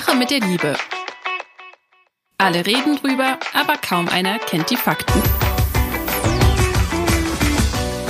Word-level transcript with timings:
Sache 0.00 0.16
mit 0.16 0.28
der 0.32 0.40
Liebe. 0.40 0.74
Alle 2.36 2.66
reden 2.66 2.96
drüber, 2.96 3.38
aber 3.52 3.76
kaum 3.76 4.08
einer 4.08 4.40
kennt 4.40 4.68
die 4.68 4.76
Fakten. 4.76 5.22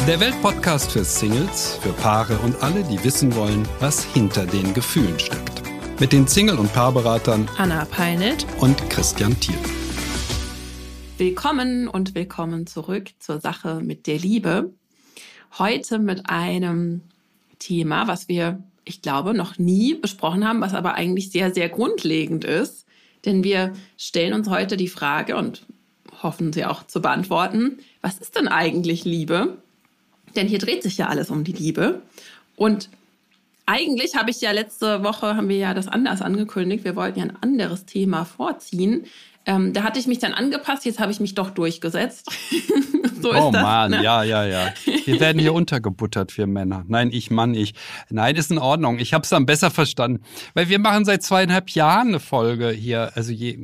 Der 0.06 0.18
Weltpodcast 0.18 0.92
für 0.92 1.04
Singles, 1.04 1.78
für 1.82 1.92
Paare 1.92 2.38
und 2.38 2.62
alle, 2.62 2.84
die 2.84 3.04
wissen 3.04 3.36
wollen, 3.36 3.68
was 3.80 4.02
hinter 4.02 4.46
den 4.46 4.72
Gefühlen 4.72 5.18
steckt. 5.18 5.60
Mit 6.00 6.14
den 6.14 6.26
Single- 6.26 6.58
und 6.58 6.72
Paarberatern 6.72 7.50
Anna 7.58 7.84
Peinelt 7.84 8.46
und 8.60 8.78
Christian 8.88 9.38
Thiel. 9.38 9.58
Willkommen 11.18 11.88
und 11.88 12.14
willkommen 12.14 12.66
zurück 12.66 13.10
zur 13.18 13.40
Sache 13.40 13.82
mit 13.82 14.06
der 14.06 14.16
Liebe. 14.16 14.72
Heute 15.58 15.98
mit 15.98 16.30
einem 16.30 17.02
Thema, 17.58 18.08
was 18.08 18.28
wir, 18.28 18.62
ich 18.84 19.02
glaube, 19.02 19.34
noch 19.34 19.58
nie 19.58 19.94
besprochen 19.94 20.46
haben, 20.46 20.60
was 20.60 20.74
aber 20.74 20.94
eigentlich 20.94 21.30
sehr, 21.30 21.52
sehr 21.52 21.68
grundlegend 21.68 22.44
ist. 22.44 22.86
Denn 23.24 23.42
wir 23.42 23.72
stellen 23.96 24.34
uns 24.34 24.48
heute 24.48 24.76
die 24.76 24.88
Frage 24.88 25.36
und 25.36 25.64
hoffen 26.22 26.52
sie 26.52 26.64
auch 26.64 26.86
zu 26.86 27.00
beantworten, 27.00 27.78
was 28.02 28.18
ist 28.18 28.36
denn 28.36 28.48
eigentlich 28.48 29.04
Liebe? 29.04 29.58
Denn 30.36 30.48
hier 30.48 30.58
dreht 30.58 30.82
sich 30.82 30.98
ja 30.98 31.08
alles 31.08 31.30
um 31.30 31.44
die 31.44 31.52
Liebe. 31.52 32.02
Und 32.56 32.88
eigentlich 33.66 34.16
habe 34.16 34.30
ich 34.30 34.40
ja 34.40 34.50
letzte 34.50 35.02
Woche, 35.02 35.36
haben 35.36 35.48
wir 35.48 35.56
ja 35.56 35.74
das 35.74 35.88
anders 35.88 36.20
angekündigt, 36.20 36.84
wir 36.84 36.96
wollten 36.96 37.18
ja 37.18 37.24
ein 37.24 37.36
anderes 37.40 37.86
Thema 37.86 38.24
vorziehen. 38.24 39.06
Ähm, 39.46 39.72
da 39.72 39.82
hatte 39.82 39.98
ich 39.98 40.06
mich 40.06 40.18
dann 40.18 40.32
angepasst, 40.32 40.84
jetzt 40.84 40.98
habe 40.98 41.12
ich 41.12 41.20
mich 41.20 41.34
doch 41.34 41.50
durchgesetzt. 41.50 42.30
so 43.20 43.30
oh 43.30 43.50
das, 43.50 43.62
Mann, 43.62 43.90
ne? 43.90 44.02
ja, 44.02 44.22
ja, 44.22 44.44
ja. 44.44 44.72
Wir 45.04 45.20
werden 45.20 45.38
hier 45.38 45.52
untergebuttert, 45.52 46.36
wir 46.36 46.46
Männer. 46.46 46.84
Nein, 46.88 47.10
ich, 47.12 47.30
Mann, 47.30 47.54
ich. 47.54 47.74
Nein, 48.08 48.36
ist 48.36 48.50
in 48.50 48.58
Ordnung. 48.58 48.98
Ich 48.98 49.12
habe 49.12 49.22
es 49.22 49.30
dann 49.30 49.46
besser 49.46 49.70
verstanden. 49.70 50.22
Weil 50.54 50.68
wir 50.68 50.78
machen 50.78 51.04
seit 51.04 51.22
zweieinhalb 51.22 51.70
Jahren 51.70 52.08
eine 52.08 52.20
Folge 52.20 52.70
hier, 52.70 53.12
also 53.14 53.32
je, 53.32 53.58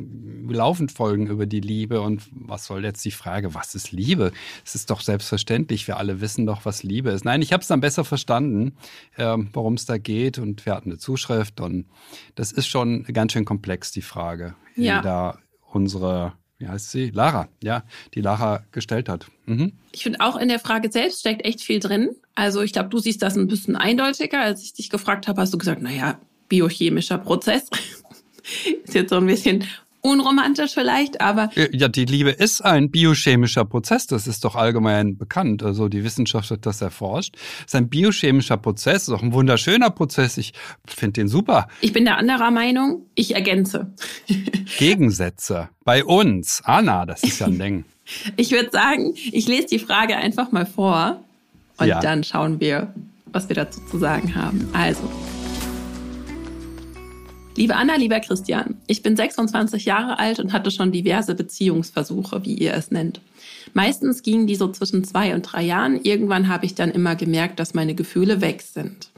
laufend 0.49 0.93
Folgen 0.93 1.27
über 1.27 1.47
die 1.47 1.61
Liebe. 1.61 2.01
Und 2.01 2.23
was 2.31 2.67
soll 2.67 2.85
jetzt 2.85 3.05
die 3.05 3.11
Frage, 3.11 3.55
was 3.55 3.75
ist 3.75 3.93
Liebe? 3.93 4.33
Es 4.65 4.75
ist 4.75 4.91
doch 4.91 5.01
selbstverständlich, 5.01 5.89
wir 5.89 5.97
alle 5.97 6.21
wissen 6.21 6.47
doch, 6.47 6.65
was 6.65 6.83
Liebe 6.83 7.11
ist. 7.11 7.25
Nein, 7.25 7.43
ich 7.43 7.53
habe 7.53 7.63
es 7.63 7.69
dann 7.69 7.81
besser 7.81 8.05
verstanden, 8.05 8.77
äh, 9.17 9.37
worum 9.53 9.75
es 9.75 9.87
da 9.87 9.99
geht. 9.99 10.39
Und 10.39 10.67
wir 10.67 10.75
hatten 10.75 10.91
eine 10.91 10.99
Zuschrift 10.99 11.61
und 11.61 11.87
das 12.35 12.53
ist 12.53 12.67
schon 12.67 13.05
ganz 13.05 13.33
schön 13.33 13.45
komplex, 13.45 13.93
die 13.93 14.03
Frage. 14.03 14.55
Ja. 14.77 15.03
Da 15.03 15.39
unsere, 15.73 16.33
wie 16.59 16.69
heißt 16.69 16.91
sie? 16.91 17.11
Lara, 17.11 17.49
ja, 17.63 17.85
die 18.15 18.21
Lara 18.21 18.65
gestellt 18.73 19.09
hat. 19.09 19.27
Mhm. 19.47 19.73
Ich 19.93 20.03
finde 20.03 20.21
auch 20.21 20.37
in 20.37 20.49
der 20.49 20.59
Frage 20.59 20.91
selbst 20.91 21.21
steckt 21.21 21.45
echt 21.45 21.61
viel 21.61 21.81
drin. 21.81 22.11
Also 22.35 22.63
ich 22.63 22.73
glaube, 22.73 22.89
du 22.89 22.99
siehst 22.99 23.23
das 23.23 23.37
ein 23.37 23.49
bisschen 23.49 23.77
eindeutiger. 23.77 24.41
Als 24.41 24.63
ich 24.63 24.73
dich 24.73 24.91
gefragt 24.91 25.29
habe, 25.29 25.41
hast 25.41 25.53
du 25.53 25.59
gesagt, 25.59 25.83
naja, 25.83 26.21
biochemischer 26.49 27.19
Prozess. 27.19 27.69
ist 28.85 28.95
jetzt 28.95 29.11
so 29.11 29.17
ein 29.17 29.27
bisschen 29.27 29.65
unromantisch 30.01 30.75
vielleicht, 30.75 31.21
aber. 31.21 31.51
Ja, 31.73 31.89
die 31.89 32.05
Liebe 32.05 32.31
ist 32.31 32.65
ein 32.65 32.91
biochemischer 32.91 33.65
Prozess, 33.65 34.07
das 34.07 34.27
ist 34.27 34.45
doch 34.45 34.57
allgemein 34.57 35.17
bekannt. 35.17 35.63
Also 35.63 35.89
die 35.89 36.05
Wissenschaft 36.05 36.51
hat 36.51 36.67
das 36.67 36.81
erforscht. 36.81 37.37
Es 37.61 37.67
ist 37.67 37.75
ein 37.75 37.89
biochemischer 37.89 38.57
Prozess, 38.57 39.09
ist 39.09 39.11
auch 39.11 39.23
ein 39.23 39.33
wunderschöner 39.33 39.91
Prozess. 39.91 40.39
Ich 40.39 40.53
finde 40.87 41.21
den 41.21 41.29
super. 41.29 41.69
Ich 41.81 41.93
bin 41.93 42.05
der 42.05 42.19
anderer 42.19 42.51
Meinung, 42.51 43.07
ich 43.15 43.35
ergänze. 43.35 43.93
Gegensätze. 44.79 45.69
Bei 45.85 46.05
uns. 46.05 46.63
Anna, 46.65 47.07
das 47.07 47.23
ist 47.23 47.41
ja 47.41 47.47
ein 47.47 47.59
Ding. 47.59 47.85
ich 48.37 48.51
würde 48.53 48.71
sagen, 48.71 49.15
ich 49.15 49.47
lese 49.47 49.67
die 49.67 49.79
Frage 49.79 50.17
einfach 50.17 50.53
mal 50.53 50.67
vor 50.67 51.21
und 51.79 51.87
ja. 51.87 52.01
dann 52.01 52.25
schauen 52.25 52.61
wir, 52.61 52.93
was 53.27 53.49
wir 53.49 53.57
dazu 53.57 53.81
zu 53.91 53.99
sagen 53.99 54.35
haben. 54.35 54.69
Also. 54.73 55.09
Liebe 57.61 57.77
Anna, 57.77 57.97
lieber 57.97 58.21
Christian, 58.21 58.77
ich 58.87 59.03
bin 59.03 59.17
26 59.17 59.85
Jahre 59.85 60.19
alt 60.19 60.41
und 60.41 60.55
hatte 60.55 60.71
schon 60.71 60.93
diverse 60.93 61.35
Beziehungsversuche, 61.35 62.43
wie 62.47 62.55
ihr 62.55 62.73
es 62.73 62.91
nennt. 62.91 63.21
Meistens 63.75 64.23
gingen 64.23 64.47
die 64.47 64.55
so 64.55 64.69
zwischen 64.69 65.05
zwei 65.05 65.35
und 65.35 65.43
drei 65.43 65.65
Jahren. 65.65 66.03
Irgendwann 66.03 66.49
habe 66.49 66.65
ich 66.65 66.75
dann 66.75 66.91
immer 66.91 67.17
gemerkt, 67.17 67.61
dass 67.61 67.75
meine 67.75 67.95
Gefühle 67.95 68.41
weg 68.41 68.63
sind. 68.63 69.11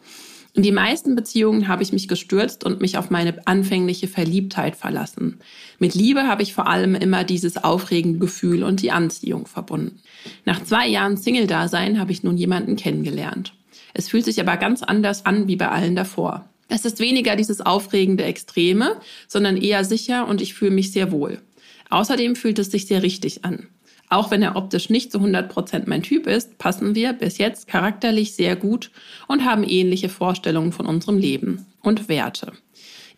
In 0.55 0.65
die 0.65 0.73
meisten 0.73 1.15
Beziehungen 1.15 1.69
habe 1.69 1.85
ich 1.85 1.93
mich 1.93 2.09
gestürzt 2.09 2.65
und 2.65 2.81
mich 2.81 2.99
auf 2.99 3.11
meine 3.11 3.47
anfängliche 3.47 4.09
Verliebtheit 4.09 4.75
verlassen. 4.75 5.39
Mit 5.79 5.95
Liebe 5.95 6.25
habe 6.25 6.43
ich 6.43 6.53
vor 6.53 6.67
allem 6.67 6.97
immer 6.97 7.23
dieses 7.23 7.63
aufregende 7.63 8.19
Gefühl 8.19 8.65
und 8.65 8.83
die 8.83 8.91
Anziehung 8.91 9.47
verbunden. 9.47 10.01
Nach 10.45 10.61
zwei 10.65 10.89
Jahren 10.89 11.17
Single-Dasein 11.17 12.01
habe 12.01 12.11
ich 12.11 12.25
nun 12.25 12.37
jemanden 12.37 12.75
kennengelernt. 12.75 13.55
Es 13.95 14.09
fühlt 14.09 14.25
sich 14.25 14.41
aber 14.41 14.57
ganz 14.57 14.83
anders 14.83 15.27
an 15.27 15.47
wie 15.47 15.55
bei 15.55 15.69
allen 15.69 15.95
davor. 15.95 16.49
Es 16.75 16.87
ist 16.87 17.01
weniger 17.01 17.37
dieses 17.37 17.61
aufregende 17.61 18.25
Extreme, 18.25 18.97
sondern 19.29 19.59
eher 19.59 19.85
sicher 19.85 20.27
und 20.27 20.41
ich 20.41 20.55
fühle 20.55 20.71
mich 20.71 20.91
sehr 20.91 21.13
wohl. 21.13 21.43
Außerdem 21.91 22.35
fühlt 22.35 22.59
es 22.59 22.71
sich 22.71 22.87
sehr 22.87 23.03
richtig 23.03 23.45
an. 23.45 23.67
Auch 24.09 24.31
wenn 24.31 24.41
er 24.41 24.57
optisch 24.57 24.89
nicht 24.89 25.13
zu 25.13 25.19
100 25.19 25.51
Prozent 25.51 25.87
mein 25.87 26.03
Typ 26.03 26.27
ist, 26.27 26.57
passen 26.57 26.95
wir 26.95 27.13
bis 27.13 27.37
jetzt 27.37 27.69
charakterlich 27.69 28.33
sehr 28.33 28.57
gut 28.57 28.91
und 29.29 29.45
haben 29.45 29.65
ähnliche 29.65 30.09
Vorstellungen 30.09 30.73
von 30.73 30.87
unserem 30.87 31.19
Leben 31.19 31.67
und 31.83 32.09
Werte. 32.09 32.53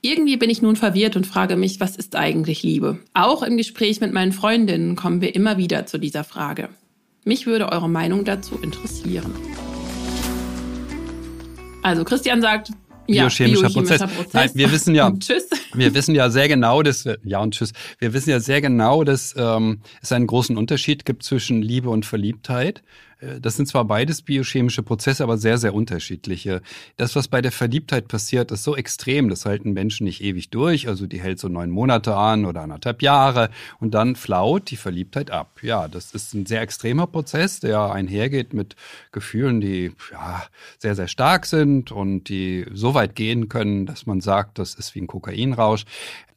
Irgendwie 0.01 0.37
bin 0.37 0.51
ich 0.51 0.61
nun 0.61 0.75
verwirrt 0.75 1.15
und 1.15 1.25
frage 1.25 1.55
mich, 1.55 1.79
was 1.79 1.95
ist 1.95 2.17
eigentlich 2.17 2.65
Liebe? 2.65 2.99
Auch 3.15 3.45
im 3.45 3.57
Gespräch 3.57 4.01
mit 4.01 4.13
meinen 4.13 4.33
Freundinnen 4.33 4.97
kommen 4.97 5.21
wir 5.21 5.33
immer 5.33 5.59
wieder 5.59 5.87
zu 5.87 5.99
dieser 5.99 6.25
Frage. 6.25 6.71
Mich 7.23 7.47
würde 7.47 7.71
eure 7.71 7.89
Meinung 7.89 8.25
dazu 8.25 8.59
interessieren. 8.61 9.33
Also 11.85 12.03
Christian 12.03 12.41
sagt, 12.41 12.71
biochemischer, 13.07 13.69
ja, 13.69 13.69
Prozess. 13.69 14.01
Prozess. 14.01 14.33
Nein, 14.33 14.51
wir 14.55 14.73
wissen 14.73 14.95
ja, 14.95 15.11
tschüss. 15.19 15.49
wir 15.73 15.95
wissen 15.95 16.15
ja 16.15 16.31
sehr 16.31 16.49
genau, 16.49 16.83
dass 16.83 17.09
ja 17.25 17.41
und 17.41 17.55
tschüss. 17.55 17.73
Wir 17.99 18.13
wissen 18.13 18.31
ja 18.31 18.41
sehr 18.41 18.61
genau, 18.61 19.05
dass 19.05 19.35
ähm, 19.37 19.81
es 20.03 20.13
einen 20.13 20.27
großen 20.27 20.57
Unterschied 20.57 21.05
gibt 21.05 21.23
zwischen 21.23 21.63
Liebe 21.63 21.91
und 21.91 22.07
Verliebtheit. 22.07 22.83
Äh, 23.25 23.41
das 23.41 23.57
sind 23.57 23.67
zwar 23.67 23.85
beides 23.85 24.23
biochemische 24.23 24.83
Prozesse, 24.83 25.23
aber 25.23 25.39
sehr, 25.39 25.59
sehr 25.59 25.75
unterschiedliche. 25.75 26.63
Das, 26.97 27.17
was 27.17 27.29
bei 27.29 27.43
der 27.43 27.53
Verliebtheit 27.53 28.09
passiert, 28.09 28.51
ist 28.51 28.65
so 28.65 28.77
extrem. 28.77 29.29
Das 29.29 29.47
halten 29.47 29.73
Menschen 29.73 30.05
nicht 30.05 30.23
ewig 30.23 30.51
durch. 30.51 30.89
Also 30.89 31.07
die 31.07 31.21
hält 31.21 31.39
so 31.39 31.49
neun 31.49 31.71
Monate 31.71 32.15
an 32.15 32.45
oder 32.45 32.63
anderthalb 32.63 33.03
Jahre 33.03 33.51
und 33.81 33.93
dann 33.95 34.17
flaut 34.17 34.71
die 34.71 34.77
Verliebtheit 34.77 35.31
ab. 35.31 35.59
Ja, 35.63 35.89
das 35.89 36.13
ist 36.13 36.35
ein 36.35 36.47
sehr 36.47 36.61
extremer 36.61 37.07
Prozess, 37.07 37.61
der 37.61 37.93
einhergeht 37.93 38.55
mit 38.55 38.77
Gefühlen, 39.13 39.61
die 39.61 39.93
ja, 40.13 40.45
sehr, 40.79 40.95
sehr 40.95 41.09
stark 41.09 41.47
sind 41.47 41.93
und 41.93 42.29
die 42.29 42.67
so 42.73 42.95
weit 42.95 43.15
gehen 43.15 43.49
können, 43.49 43.87
dass 43.87 44.07
man 44.07 44.21
sagt, 44.21 44.59
das 44.59 44.75
ist 44.75 44.95
wie 44.95 45.01
ein 45.01 45.07
Kokainrausch. 45.07 45.85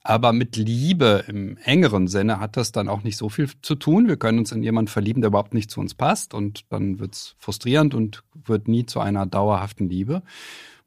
Aber 0.10 0.32
mit 0.32 0.56
Liebe 0.56 1.26
im 1.28 1.58
engeren 1.58 2.08
Sinne 2.08 2.40
hat 2.40 2.56
das 2.56 2.72
dann 2.72 2.88
auch 2.88 3.04
nicht 3.04 3.18
so 3.18 3.28
viel 3.28 3.50
zu 3.62 3.76
tun. 3.76 4.08
Wir 4.08 4.16
können 4.16 4.40
uns 4.40 4.54
in 4.54 4.64
jemanden 4.64 4.88
verlieben, 4.88 5.22
der 5.22 5.28
überhaupt 5.28 5.54
nicht 5.54 5.70
zu 5.70 5.82
uns 5.82 5.96
passt. 5.96 6.34
Und 6.34 6.62
dann 6.70 7.00
wird's 7.00 7.36
frustrierend 7.40 7.94
und 7.94 8.24
wird 8.34 8.70
nie 8.70 8.86
zu 8.86 9.02
einer 9.02 9.26
dauerhaften 9.26 9.90
Liebe. 9.90 10.22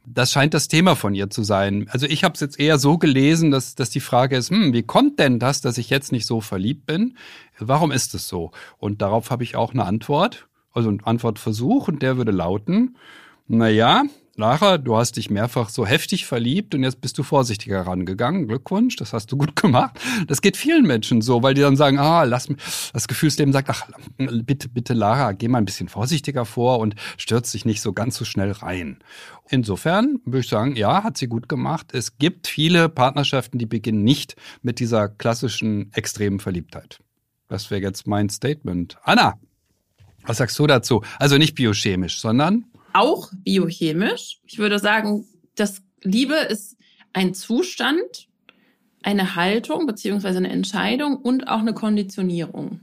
Das 0.06 0.32
scheint 0.32 0.54
das 0.54 0.69
Thema 0.69 0.97
von 0.97 1.14
ihr 1.14 1.28
zu 1.28 1.42
sein. 1.42 1.86
Also 1.91 2.06
ich 2.06 2.25
habe 2.25 2.32
es 2.32 2.41
jetzt 2.41 2.58
eher 2.58 2.78
so 2.78 2.97
gelesen, 2.97 3.50
dass, 3.50 3.75
dass 3.75 3.91
die 3.91 4.00
Frage 4.00 4.38
ist, 4.38 4.48
hm, 4.48 4.72
wie 4.72 4.84
kommt 4.84 5.19
denn 5.19 5.38
das, 5.38 5.60
dass 5.60 5.76
ich 5.76 5.91
jetzt 5.91 6.12
nicht 6.12 6.25
so 6.25 6.41
verliebt 6.41 6.87
bin? 6.87 7.19
Warum 7.58 7.92
ist 7.92 8.14
es 8.14 8.26
so? 8.26 8.52
Und 8.78 9.02
darauf 9.02 9.31
habe 9.31 9.44
ich 9.44 9.54
auch 9.54 9.75
eine 9.75 9.84
Antwort, 9.84 10.48
also 10.72 10.88
einen 10.88 11.04
Antwortversuch 11.04 11.88
und 11.88 12.00
der 12.00 12.16
würde 12.16 12.32
lauten, 12.32 12.97
naja, 13.48 14.04
Lara, 14.40 14.78
du 14.78 14.96
hast 14.96 15.18
dich 15.18 15.28
mehrfach 15.28 15.68
so 15.68 15.84
heftig 15.84 16.24
verliebt 16.24 16.74
und 16.74 16.82
jetzt 16.82 17.02
bist 17.02 17.18
du 17.18 17.22
vorsichtiger 17.22 17.82
rangegangen. 17.82 18.48
Glückwunsch, 18.48 18.96
das 18.96 19.12
hast 19.12 19.30
du 19.30 19.36
gut 19.36 19.54
gemacht. 19.54 20.00
Das 20.28 20.40
geht 20.40 20.56
vielen 20.56 20.86
Menschen 20.86 21.20
so, 21.20 21.42
weil 21.42 21.52
die 21.52 21.60
dann 21.60 21.76
sagen, 21.76 21.98
ah, 21.98 22.24
lass 22.24 22.48
mich, 22.48 22.58
das 22.94 23.06
Gefühlsleben 23.06 23.52
sagt, 23.52 23.68
ach, 23.68 23.86
bitte, 24.16 24.70
bitte, 24.70 24.94
Lara, 24.94 25.32
geh 25.32 25.46
mal 25.46 25.58
ein 25.58 25.66
bisschen 25.66 25.90
vorsichtiger 25.90 26.46
vor 26.46 26.78
und 26.78 26.94
stürz 27.18 27.52
dich 27.52 27.66
nicht 27.66 27.82
so 27.82 27.92
ganz 27.92 28.16
so 28.16 28.24
schnell 28.24 28.52
rein. 28.52 29.00
Insofern 29.50 30.20
würde 30.24 30.40
ich 30.40 30.48
sagen, 30.48 30.74
ja, 30.74 31.04
hat 31.04 31.18
sie 31.18 31.26
gut 31.26 31.46
gemacht. 31.46 31.88
Es 31.93 32.16
gibt 32.16 32.46
viele 32.46 32.88
Partnerschaften, 32.88 33.58
die 33.58 33.66
beginnen 33.66 34.04
nicht 34.04 34.36
mit 34.62 34.81
dieser 34.81 35.10
klassischen 35.10 35.93
extremen 35.93 36.40
Verliebtheit. 36.40 37.00
Das 37.48 37.70
wäre 37.70 37.82
jetzt 37.82 38.06
mein 38.06 38.31
Statement. 38.31 38.96
Anna, 39.02 39.38
was 40.25 40.38
sagst 40.38 40.58
du 40.58 40.66
dazu? 40.66 41.02
Also 41.19 41.36
nicht 41.36 41.54
biochemisch, 41.56 42.20
sondern 42.20 42.64
auch 42.92 43.31
biochemisch. 43.44 44.40
Ich 44.46 44.58
würde 44.58 44.78
sagen, 44.78 45.26
dass 45.54 45.82
Liebe 46.02 46.34
ist 46.34 46.76
ein 47.12 47.34
Zustand, 47.34 48.28
eine 49.02 49.34
Haltung 49.34 49.87
beziehungsweise 49.87 50.38
eine 50.38 50.50
Entscheidung 50.50 51.16
und 51.16 51.48
auch 51.48 51.60
eine 51.60 51.75
Konditionierung. 51.75 52.81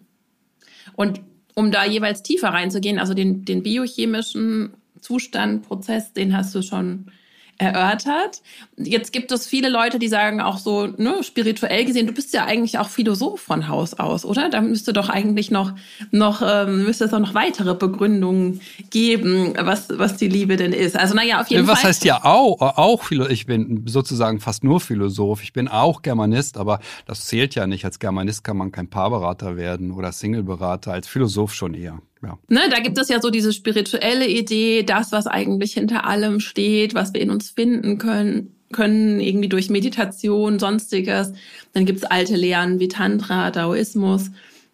Und 0.96 1.22
um 1.56 1.72
da 1.72 1.86
jeweils 1.86 2.24
tiefer 2.24 2.50
reinzugehen, 2.50 3.00
also 3.00 3.14
den, 3.14 3.46
den 3.46 3.64
biochemischen 3.64 4.74
Zustand, 5.00 5.68
Prozess, 5.68 6.14
den 6.14 6.36
hast 6.36 6.54
du 6.54 6.62
schon 6.62 7.12
erörtert. 7.58 8.42
Jetzt 8.78 9.12
gibt 9.12 9.32
es 9.32 9.48
viele 9.48 9.70
Leute, 9.70 10.00
die 10.00 10.08
sagen 10.08 10.42
auch 10.42 10.58
so, 10.58 10.88
ne, 10.88 11.24
spirituell 11.24 11.86
gesehen, 11.86 12.08
du 12.08 12.14
bist 12.14 12.34
ja 12.34 12.46
eigentlich 12.46 12.78
auch 12.78 12.90
Philosoph 12.90 13.42
von 13.42 13.68
Haus 13.68 13.96
aus, 13.96 14.26
oder? 14.26 14.50
Da 14.50 14.62
müsste 14.62 14.94
doch 14.94 15.10
eigentlich 15.10 15.50
noch, 15.50 15.74
noch 16.12 16.42
ähm, 16.46 16.84
müsste 16.84 17.06
es 17.06 17.14
auch 17.14 17.20
noch 17.20 17.34
weitere 17.34 17.74
Begründungen 17.74 18.62
geben, 18.90 19.54
was, 19.60 19.88
was 19.90 20.18
die 20.18 20.28
Liebe 20.28 20.56
denn 20.56 20.74
ist. 20.74 20.96
Also 20.96 21.16
naja, 21.16 21.42
auf 21.42 21.48
jeden 21.48 21.68
was 21.68 21.80
Fall. 21.80 21.90
Was 21.90 21.96
heißt 21.96 22.06
ja 22.06 22.24
auch, 22.24 22.62
auch 22.62 23.12
ich 23.12 23.46
bin 23.46 23.84
sozusagen 23.88 24.40
fast 24.40 24.64
nur 24.64 24.80
Philosoph. 24.80 25.42
Ich 25.42 25.54
bin 25.54 25.68
auch 25.68 26.02
Germanist, 26.02 26.58
aber 26.58 26.80
das 27.06 27.26
zählt 27.26 27.56
ja 27.56 27.66
nicht. 27.66 27.86
Als 27.86 28.00
Germanist 28.00 28.44
kann 28.44 28.58
man 28.58 28.72
kein 28.72 28.90
Paarberater 28.90 29.58
werden 29.58 29.92
oder 29.92 30.12
Singleberater, 30.12 30.94
als 30.94 31.08
Philosoph 31.08 31.54
schon 31.54 31.74
eher. 31.74 32.00
Ja. 32.24 32.38
Ne, 32.50 32.62
da 32.70 32.80
gibt 32.80 32.98
es 32.98 33.10
ja 33.10 33.22
so 33.22 33.30
diese 33.30 33.54
spirituelle 33.54 34.28
Idee, 34.28 34.84
das, 34.84 35.12
was 35.12 35.28
eigentlich 35.28 35.74
hinter 35.74 36.06
allem 36.06 36.40
steht, 36.40 36.94
was 36.94 37.14
wir 37.14 37.22
in 37.22 37.30
uns 37.30 37.52
finden 37.52 37.98
können, 37.98 38.56
können 38.72 39.20
irgendwie 39.20 39.50
durch 39.50 39.70
Meditation, 39.70 40.60
sonstiges. 40.60 41.34
Dann 41.74 41.86
gibt 41.86 42.00
es 42.00 42.06
alte 42.06 42.36
Lehren 42.36 42.80
wie 42.80 42.88
Tantra, 42.88 43.52
Daoismus. 43.52 44.32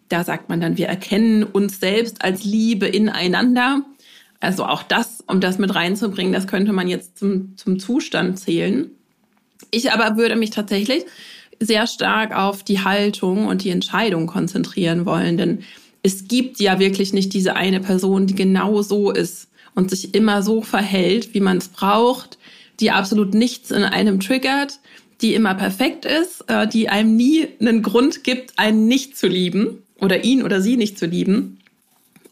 Da 0.08 0.24
sagt 0.24 0.48
man 0.48 0.60
dann, 0.60 0.76
wir 0.78 0.88
erkennen 0.88 1.44
uns 1.44 1.80
selbst 1.80 2.22
als 2.24 2.44
Liebe 2.44 2.86
ineinander. 2.86 3.82
Also 4.40 4.64
auch 4.64 4.82
das, 4.82 5.22
um 5.26 5.40
das 5.40 5.58
mit 5.58 5.74
reinzubringen, 5.74 6.32
das 6.32 6.46
könnte 6.46 6.72
man 6.72 6.88
jetzt 6.88 7.18
zum, 7.18 7.56
zum 7.56 7.78
Zustand 7.78 8.38
zählen. 8.38 8.90
Ich 9.70 9.92
aber 9.92 10.16
würde 10.16 10.36
mich 10.36 10.50
tatsächlich 10.50 11.04
sehr 11.60 11.86
stark 11.86 12.36
auf 12.36 12.62
die 12.62 12.80
Haltung 12.80 13.46
und 13.46 13.64
die 13.64 13.70
Entscheidung 13.70 14.26
konzentrieren 14.26 15.06
wollen, 15.06 15.36
denn 15.36 15.60
es 16.04 16.28
gibt 16.28 16.60
ja 16.60 16.78
wirklich 16.78 17.12
nicht 17.12 17.32
diese 17.32 17.56
eine 17.56 17.80
Person, 17.80 18.26
die 18.26 18.34
genau 18.34 18.82
so 18.82 19.10
ist 19.10 19.48
und 19.74 19.90
sich 19.90 20.14
immer 20.14 20.42
so 20.42 20.60
verhält, 20.60 21.34
wie 21.34 21.40
man 21.40 21.56
es 21.56 21.68
braucht, 21.68 22.38
die 22.78 22.90
absolut 22.90 23.32
nichts 23.32 23.70
in 23.70 23.82
einem 23.82 24.20
triggert, 24.20 24.80
die 25.22 25.34
immer 25.34 25.54
perfekt 25.54 26.04
ist, 26.04 26.44
äh, 26.48 26.68
die 26.68 26.90
einem 26.90 27.16
nie 27.16 27.48
einen 27.58 27.82
Grund 27.82 28.22
gibt, 28.22 28.58
einen 28.58 28.86
nicht 28.86 29.16
zu 29.16 29.26
lieben 29.26 29.78
oder 29.98 30.24
ihn 30.24 30.42
oder 30.42 30.60
sie 30.60 30.76
nicht 30.76 30.98
zu 30.98 31.06
lieben. 31.06 31.58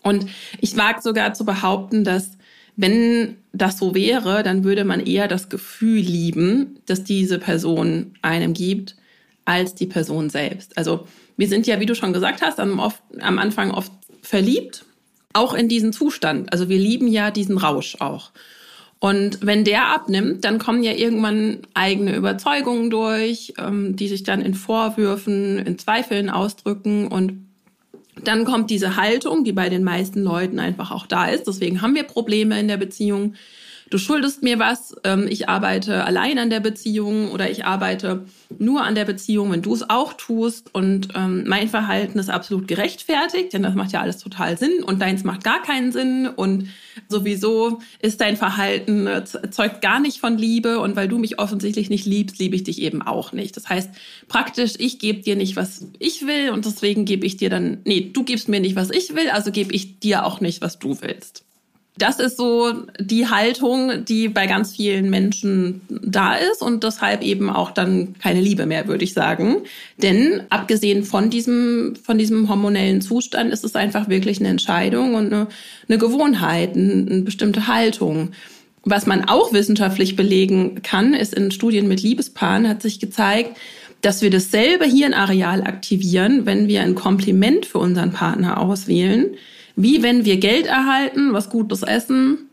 Und 0.02 0.26
ich 0.60 0.76
mag 0.76 1.02
sogar 1.02 1.32
zu 1.32 1.46
behaupten, 1.46 2.04
dass 2.04 2.32
wenn 2.76 3.36
das 3.54 3.78
so 3.78 3.94
wäre, 3.94 4.42
dann 4.42 4.64
würde 4.64 4.84
man 4.84 5.00
eher 5.00 5.28
das 5.28 5.48
Gefühl 5.48 6.00
lieben, 6.00 6.78
dass 6.84 7.04
diese 7.04 7.38
Person 7.38 8.12
einem 8.20 8.52
gibt, 8.52 8.96
als 9.46 9.74
die 9.74 9.86
Person 9.86 10.28
selbst. 10.28 10.76
Also 10.76 11.06
wir 11.36 11.48
sind 11.48 11.66
ja, 11.66 11.80
wie 11.80 11.86
du 11.86 11.94
schon 11.94 12.12
gesagt 12.12 12.42
hast, 12.42 12.60
am, 12.60 12.78
oft, 12.78 13.02
am 13.20 13.38
Anfang 13.38 13.70
oft 13.70 13.92
verliebt, 14.22 14.84
auch 15.32 15.54
in 15.54 15.68
diesen 15.68 15.92
Zustand. 15.92 16.52
Also 16.52 16.68
wir 16.68 16.78
lieben 16.78 17.08
ja 17.08 17.30
diesen 17.30 17.58
Rausch 17.58 17.96
auch. 18.00 18.30
Und 19.02 19.44
wenn 19.44 19.64
der 19.64 19.88
abnimmt, 19.88 20.44
dann 20.44 20.60
kommen 20.60 20.84
ja 20.84 20.92
irgendwann 20.92 21.58
eigene 21.74 22.14
Überzeugungen 22.14 22.88
durch, 22.88 23.52
ähm, 23.58 23.96
die 23.96 24.06
sich 24.06 24.22
dann 24.22 24.40
in 24.40 24.54
Vorwürfen, 24.54 25.58
in 25.58 25.76
Zweifeln 25.76 26.30
ausdrücken. 26.30 27.08
Und 27.08 27.48
dann 28.22 28.44
kommt 28.44 28.70
diese 28.70 28.94
Haltung, 28.94 29.42
die 29.42 29.52
bei 29.52 29.68
den 29.68 29.82
meisten 29.82 30.22
Leuten 30.22 30.60
einfach 30.60 30.92
auch 30.92 31.08
da 31.08 31.26
ist. 31.26 31.48
Deswegen 31.48 31.82
haben 31.82 31.96
wir 31.96 32.04
Probleme 32.04 32.60
in 32.60 32.68
der 32.68 32.76
Beziehung. 32.76 33.34
Du 33.92 33.98
schuldest 33.98 34.42
mir 34.42 34.58
was, 34.58 34.96
ähm, 35.04 35.26
ich 35.28 35.50
arbeite 35.50 36.04
allein 36.04 36.38
an 36.38 36.48
der 36.48 36.60
Beziehung 36.60 37.30
oder 37.30 37.50
ich 37.50 37.66
arbeite 37.66 38.24
nur 38.58 38.84
an 38.84 38.94
der 38.94 39.04
Beziehung, 39.04 39.52
wenn 39.52 39.60
du 39.60 39.74
es 39.74 39.90
auch 39.90 40.14
tust. 40.14 40.74
Und 40.74 41.08
ähm, 41.14 41.44
mein 41.46 41.68
Verhalten 41.68 42.18
ist 42.18 42.30
absolut 42.30 42.66
gerechtfertigt, 42.68 43.52
denn 43.52 43.62
das 43.62 43.74
macht 43.74 43.92
ja 43.92 44.00
alles 44.00 44.16
total 44.16 44.56
Sinn 44.56 44.82
und 44.82 45.02
deins 45.02 45.24
macht 45.24 45.44
gar 45.44 45.60
keinen 45.60 45.92
Sinn. 45.92 46.26
Und 46.26 46.68
sowieso 47.10 47.80
ist 48.00 48.22
dein 48.22 48.38
Verhalten 48.38 49.06
äh, 49.06 49.24
zeugt 49.24 49.82
gar 49.82 50.00
nicht 50.00 50.20
von 50.20 50.38
Liebe. 50.38 50.78
Und 50.78 50.96
weil 50.96 51.08
du 51.08 51.18
mich 51.18 51.38
offensichtlich 51.38 51.90
nicht 51.90 52.06
liebst, 52.06 52.38
liebe 52.38 52.56
ich 52.56 52.64
dich 52.64 52.80
eben 52.80 53.02
auch 53.02 53.32
nicht. 53.32 53.58
Das 53.58 53.68
heißt, 53.68 53.90
praktisch, 54.26 54.72
ich 54.78 55.00
gebe 55.00 55.20
dir 55.20 55.36
nicht, 55.36 55.54
was 55.54 55.86
ich 55.98 56.26
will 56.26 56.48
und 56.48 56.64
deswegen 56.64 57.04
gebe 57.04 57.26
ich 57.26 57.36
dir 57.36 57.50
dann, 57.50 57.82
nee, 57.84 58.08
du 58.10 58.24
gibst 58.24 58.48
mir 58.48 58.60
nicht, 58.60 58.74
was 58.74 58.88
ich 58.88 59.14
will, 59.14 59.28
also 59.28 59.52
gebe 59.52 59.74
ich 59.74 60.00
dir 60.00 60.24
auch 60.24 60.40
nicht, 60.40 60.62
was 60.62 60.78
du 60.78 61.02
willst. 61.02 61.44
Das 61.98 62.18
ist 62.18 62.38
so 62.38 62.72
die 62.98 63.28
Haltung, 63.28 64.04
die 64.06 64.28
bei 64.28 64.46
ganz 64.46 64.74
vielen 64.74 65.10
Menschen 65.10 65.82
da 65.88 66.34
ist 66.34 66.62
und 66.62 66.84
deshalb 66.84 67.22
eben 67.22 67.50
auch 67.50 67.70
dann 67.70 68.14
keine 68.18 68.40
Liebe 68.40 68.64
mehr, 68.64 68.88
würde 68.88 69.04
ich 69.04 69.12
sagen. 69.12 69.58
Denn 69.98 70.42
abgesehen 70.48 71.04
von 71.04 71.28
diesem, 71.28 71.94
von 72.02 72.16
diesem 72.16 72.48
hormonellen 72.48 73.02
Zustand 73.02 73.52
ist 73.52 73.62
es 73.62 73.76
einfach 73.76 74.08
wirklich 74.08 74.40
eine 74.40 74.48
Entscheidung 74.48 75.14
und 75.14 75.32
eine, 75.32 75.48
eine 75.86 75.98
Gewohnheit, 75.98 76.74
eine, 76.76 77.06
eine 77.10 77.22
bestimmte 77.22 77.66
Haltung. 77.66 78.30
Was 78.84 79.06
man 79.06 79.26
auch 79.26 79.52
wissenschaftlich 79.52 80.16
belegen 80.16 80.82
kann, 80.82 81.12
ist 81.12 81.34
in 81.34 81.50
Studien 81.50 81.88
mit 81.88 82.02
Liebespaaren 82.02 82.68
hat 82.68 82.80
sich 82.80 83.00
gezeigt, 83.00 83.56
dass 84.00 84.22
wir 84.22 84.30
dasselbe 84.30 84.84
Hirnareal 84.84 85.62
aktivieren, 85.62 86.46
wenn 86.46 86.68
wir 86.68 86.82
ein 86.82 86.96
Kompliment 86.96 87.66
für 87.66 87.78
unseren 87.78 88.12
Partner 88.12 88.60
auswählen, 88.60 89.36
wie 89.76 90.02
wenn 90.02 90.24
wir 90.24 90.36
Geld 90.38 90.66
erhalten, 90.66 91.32
was 91.32 91.50
Gutes 91.50 91.82
essen 91.82 92.48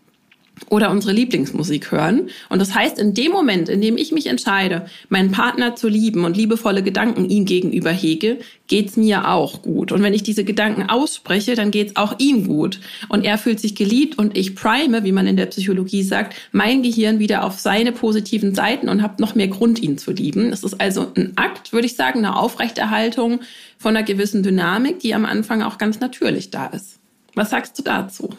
oder 0.68 0.92
unsere 0.92 1.14
Lieblingsmusik 1.14 1.92
hören. 1.92 2.30
Und 2.50 2.60
das 2.60 2.76
heißt, 2.76 3.00
in 3.00 3.14
dem 3.14 3.32
Moment, 3.32 3.70
in 3.70 3.82
dem 3.82 3.98
ich 3.98 4.12
mich 4.12 4.28
entscheide, 4.28 4.86
meinen 5.08 5.32
Partner 5.32 5.76
zu 5.76 5.88
lieben 5.88 6.26
und 6.26 6.36
liebevolle 6.36 6.84
Gedanken 6.84 7.30
ihm 7.30 7.46
gegenüber 7.46 7.92
hege, 7.92 8.40
geht's 8.68 8.98
mir 8.98 9.30
auch 9.30 9.62
gut. 9.62 9.92
Und 9.92 10.04
wenn 10.04 10.14
ich 10.14 10.24
diese 10.24 10.44
Gedanken 10.44 10.90
ausspreche, 10.90 11.56
dann 11.56 11.72
geht's 11.72 11.96
auch 11.96 12.16
ihm 12.20 12.48
gut. 12.48 12.80
Und 13.08 13.26
er 13.26 13.38
fühlt 13.38 13.60
sich 13.60 13.76
geliebt 13.76 14.18
und 14.18 14.38
ich 14.38 14.56
prime, 14.56 15.04
wie 15.04 15.12
man 15.12 15.28
in 15.28 15.38
der 15.38 15.48
Psychologie 15.48 16.04
sagt, 16.04 16.36
mein 16.52 16.84
Gehirn 16.84 17.20
wieder 17.20 17.44
auf 17.44 17.60
seine 17.60 17.92
positiven 17.92 18.54
Seiten 18.54 18.90
und 18.90 19.02
habe 19.02 19.22
noch 19.22 19.36
mehr 19.36 19.48
Grund, 19.48 19.82
ihn 19.82 19.98
zu 19.98 20.12
lieben. 20.12 20.52
Das 20.52 20.64
ist 20.64 20.80
also 20.80 21.12
ein 21.16 21.34
Akt, 21.36 21.74
würde 21.74 21.88
ich 21.88 21.96
sagen, 21.96 22.20
eine 22.20 22.38
Aufrechterhaltung 22.38 23.40
von 23.78 23.96
einer 23.96 24.06
gewissen 24.06 24.44
Dynamik, 24.44 25.00
die 25.00 25.16
am 25.16 25.26
Anfang 25.26 25.62
auch 25.62 25.78
ganz 25.78 26.00
natürlich 26.00 26.52
da 26.52 26.68
ist. 26.68 26.99
Was 27.40 27.52
sagst 27.52 27.80
du 27.80 27.84
dazu? 27.84 28.30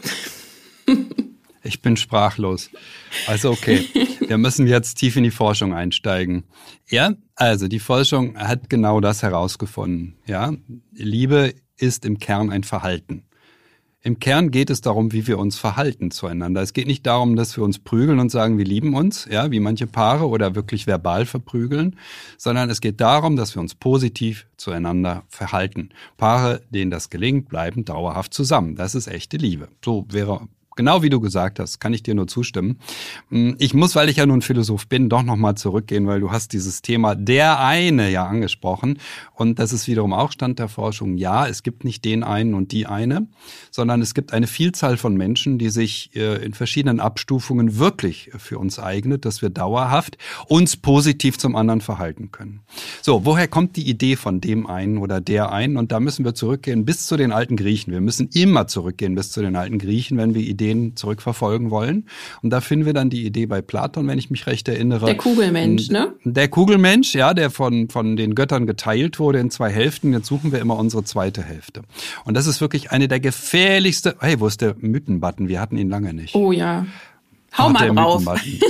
Ich 1.62 1.82
bin 1.82 1.98
sprachlos. 1.98 2.70
Also 3.26 3.50
okay, 3.50 3.86
wir 4.26 4.38
müssen 4.38 4.66
jetzt 4.66 4.94
tief 4.94 5.16
in 5.16 5.24
die 5.24 5.30
Forschung 5.30 5.74
einsteigen. 5.74 6.44
Ja, 6.88 7.12
also 7.34 7.68
die 7.68 7.80
Forschung 7.80 8.38
hat 8.38 8.70
genau 8.70 8.98
das 9.00 9.22
herausgefunden. 9.22 10.16
Ja, 10.26 10.54
Liebe 10.92 11.52
ist 11.76 12.06
im 12.06 12.18
Kern 12.18 12.48
ein 12.48 12.64
Verhalten. 12.64 13.24
Im 14.02 14.18
Kern 14.18 14.50
geht 14.50 14.70
es 14.70 14.80
darum, 14.80 15.12
wie 15.12 15.26
wir 15.26 15.38
uns 15.38 15.58
verhalten 15.58 16.10
zueinander. 16.10 16.62
Es 16.62 16.72
geht 16.72 16.86
nicht 16.86 17.04
darum, 17.04 17.36
dass 17.36 17.56
wir 17.58 17.64
uns 17.64 17.78
prügeln 17.78 18.18
und 18.18 18.30
sagen, 18.30 18.56
wir 18.56 18.64
lieben 18.64 18.94
uns, 18.94 19.26
ja, 19.30 19.50
wie 19.50 19.60
manche 19.60 19.86
Paare 19.86 20.26
oder 20.26 20.54
wirklich 20.54 20.86
verbal 20.86 21.26
verprügeln, 21.26 21.96
sondern 22.38 22.70
es 22.70 22.80
geht 22.80 23.02
darum, 23.02 23.36
dass 23.36 23.54
wir 23.54 23.60
uns 23.60 23.74
positiv 23.74 24.46
zueinander 24.56 25.24
verhalten. 25.28 25.90
Paare, 26.16 26.62
denen 26.70 26.90
das 26.90 27.10
gelingt, 27.10 27.50
bleiben 27.50 27.84
dauerhaft 27.84 28.32
zusammen. 28.32 28.74
Das 28.74 28.94
ist 28.94 29.06
echte 29.06 29.36
Liebe. 29.36 29.68
So 29.84 30.06
wäre 30.08 30.48
Genau 30.80 31.02
wie 31.02 31.10
du 31.10 31.20
gesagt 31.20 31.58
hast, 31.58 31.78
kann 31.78 31.92
ich 31.92 32.02
dir 32.02 32.14
nur 32.14 32.26
zustimmen. 32.26 32.78
Hm, 33.28 33.54
ich 33.58 33.74
muss, 33.74 33.94
weil 33.96 34.08
ich 34.08 34.16
ja 34.16 34.24
nun 34.24 34.40
Philosoph 34.40 34.86
bin, 34.86 35.10
doch 35.10 35.22
nochmal 35.22 35.56
zurückgehen, 35.56 36.06
weil 36.06 36.20
du 36.20 36.32
hast 36.32 36.54
dieses 36.54 36.80
Thema 36.80 37.14
der 37.14 37.60
eine 37.60 38.10
ja 38.10 38.24
angesprochen. 38.24 38.98
Und 39.34 39.58
das 39.58 39.74
ist 39.74 39.88
wiederum 39.88 40.14
auch 40.14 40.32
Stand 40.32 40.58
der 40.58 40.68
Forschung. 40.68 41.18
Ja, 41.18 41.46
es 41.46 41.62
gibt 41.62 41.84
nicht 41.84 42.02
den 42.06 42.24
einen 42.24 42.54
und 42.54 42.72
die 42.72 42.86
eine, 42.86 43.26
sondern 43.70 44.00
es 44.00 44.14
gibt 44.14 44.32
eine 44.32 44.46
Vielzahl 44.46 44.96
von 44.96 45.18
Menschen, 45.18 45.58
die 45.58 45.68
sich 45.68 46.16
äh, 46.16 46.42
in 46.42 46.54
verschiedenen 46.54 46.98
Abstufungen 46.98 47.76
wirklich 47.76 48.30
für 48.38 48.58
uns 48.58 48.78
eignet, 48.78 49.26
dass 49.26 49.42
wir 49.42 49.50
dauerhaft 49.50 50.16
uns 50.48 50.78
positiv 50.78 51.36
zum 51.36 51.56
anderen 51.56 51.82
verhalten 51.82 52.30
können. 52.32 52.60
So, 53.02 53.26
woher 53.26 53.48
kommt 53.48 53.76
die 53.76 53.86
Idee 53.86 54.16
von 54.16 54.40
dem 54.40 54.66
einen 54.66 54.96
oder 54.96 55.20
der 55.20 55.52
einen? 55.52 55.76
Und 55.76 55.92
da 55.92 56.00
müssen 56.00 56.24
wir 56.24 56.34
zurückgehen 56.34 56.86
bis 56.86 57.06
zu 57.06 57.18
den 57.18 57.32
alten 57.32 57.56
Griechen. 57.56 57.92
Wir 57.92 58.00
müssen 58.00 58.30
immer 58.32 58.66
zurückgehen 58.66 59.14
bis 59.14 59.30
zu 59.30 59.42
den 59.42 59.56
alten 59.56 59.78
Griechen, 59.78 60.16
wenn 60.16 60.32
wir 60.32 60.40
Ideen 60.40 60.69
Ideen 60.70 60.96
zurückverfolgen 60.96 61.70
wollen. 61.70 62.06
Und 62.42 62.50
da 62.50 62.60
finden 62.60 62.86
wir 62.86 62.92
dann 62.92 63.10
die 63.10 63.26
Idee 63.26 63.46
bei 63.46 63.60
Platon, 63.60 64.06
wenn 64.06 64.18
ich 64.18 64.30
mich 64.30 64.46
recht 64.46 64.68
erinnere. 64.68 65.06
Der 65.06 65.16
Kugelmensch, 65.16 65.90
ne? 65.90 66.14
Der 66.24 66.48
Kugelmensch, 66.48 67.14
ja, 67.14 67.34
der 67.34 67.50
von, 67.50 67.88
von 67.88 68.16
den 68.16 68.34
Göttern 68.34 68.66
geteilt 68.66 69.18
wurde 69.18 69.38
in 69.38 69.50
zwei 69.50 69.70
Hälften. 69.70 70.12
Jetzt 70.12 70.26
suchen 70.26 70.52
wir 70.52 70.60
immer 70.60 70.78
unsere 70.78 71.04
zweite 71.04 71.42
Hälfte. 71.42 71.82
Und 72.24 72.34
das 72.34 72.46
ist 72.46 72.60
wirklich 72.60 72.90
eine 72.90 73.08
der 73.08 73.20
gefährlichsten. 73.20 74.14
Hey, 74.20 74.40
wo 74.40 74.46
ist 74.46 74.60
der 74.60 74.76
Mythenbutton? 74.78 75.48
Wir 75.48 75.60
hatten 75.60 75.76
ihn 75.76 75.88
lange 75.88 76.14
nicht. 76.14 76.34
Oh 76.34 76.52
ja. 76.52 76.86
Hau 77.56 77.66
Ach, 77.66 77.72
mal 77.72 77.94
drauf. 77.94 78.24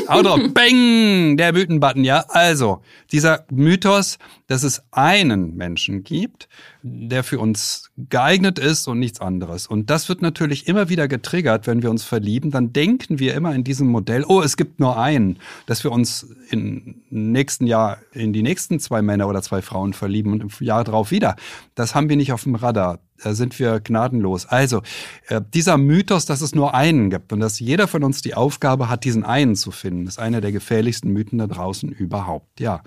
Hau 0.08 0.22
drauf. 0.22 0.40
Bang! 0.54 1.36
Der 1.36 1.52
Mythenbutton, 1.52 2.04
ja. 2.04 2.24
Also, 2.28 2.80
dieser 3.12 3.44
Mythos, 3.50 4.18
dass 4.46 4.62
es 4.62 4.82
einen 4.90 5.54
Menschen 5.56 6.02
gibt, 6.02 6.48
der 6.82 7.22
für 7.22 7.38
uns 7.38 7.90
geeignet 7.96 8.58
ist 8.58 8.88
und 8.88 8.98
nichts 8.98 9.20
anderes. 9.20 9.66
Und 9.66 9.90
das 9.90 10.08
wird 10.08 10.22
natürlich 10.22 10.66
immer 10.66 10.88
wieder 10.88 11.08
getriggert, 11.08 11.66
wenn 11.66 11.82
wir 11.82 11.90
uns 11.90 12.04
verlieben. 12.04 12.50
Dann 12.50 12.72
denken 12.72 13.18
wir 13.18 13.34
immer 13.34 13.54
in 13.54 13.64
diesem 13.64 13.88
Modell, 13.88 14.24
oh, 14.26 14.40
es 14.40 14.56
gibt 14.56 14.80
nur 14.80 14.98
einen, 14.98 15.38
dass 15.66 15.84
wir 15.84 15.92
uns 15.92 16.34
im 16.50 17.02
nächsten 17.10 17.66
Jahr 17.66 17.98
in 18.12 18.32
die 18.32 18.42
nächsten 18.42 18.80
zwei 18.80 19.02
Männer 19.02 19.28
oder 19.28 19.42
zwei 19.42 19.60
Frauen 19.60 19.92
verlieben 19.92 20.32
und 20.32 20.42
im 20.42 20.66
Jahr 20.66 20.84
drauf 20.84 21.10
wieder. 21.10 21.36
Das 21.74 21.94
haben 21.94 22.08
wir 22.08 22.16
nicht 22.16 22.32
auf 22.32 22.44
dem 22.44 22.54
Radar 22.54 22.98
da 23.22 23.34
sind 23.34 23.58
wir 23.58 23.80
gnadenlos. 23.80 24.46
Also, 24.46 24.82
äh, 25.28 25.40
dieser 25.54 25.78
Mythos, 25.78 26.26
dass 26.26 26.40
es 26.40 26.54
nur 26.54 26.74
einen 26.74 27.10
gibt 27.10 27.32
und 27.32 27.40
dass 27.40 27.60
jeder 27.60 27.88
von 27.88 28.04
uns 28.04 28.22
die 28.22 28.34
Aufgabe 28.34 28.88
hat, 28.88 29.04
diesen 29.04 29.24
einen 29.24 29.56
zu 29.56 29.70
finden, 29.70 30.06
ist 30.06 30.18
einer 30.18 30.40
der 30.40 30.52
gefährlichsten 30.52 31.12
Mythen 31.12 31.38
da 31.38 31.46
draußen 31.46 31.90
überhaupt, 31.90 32.60
ja. 32.60 32.82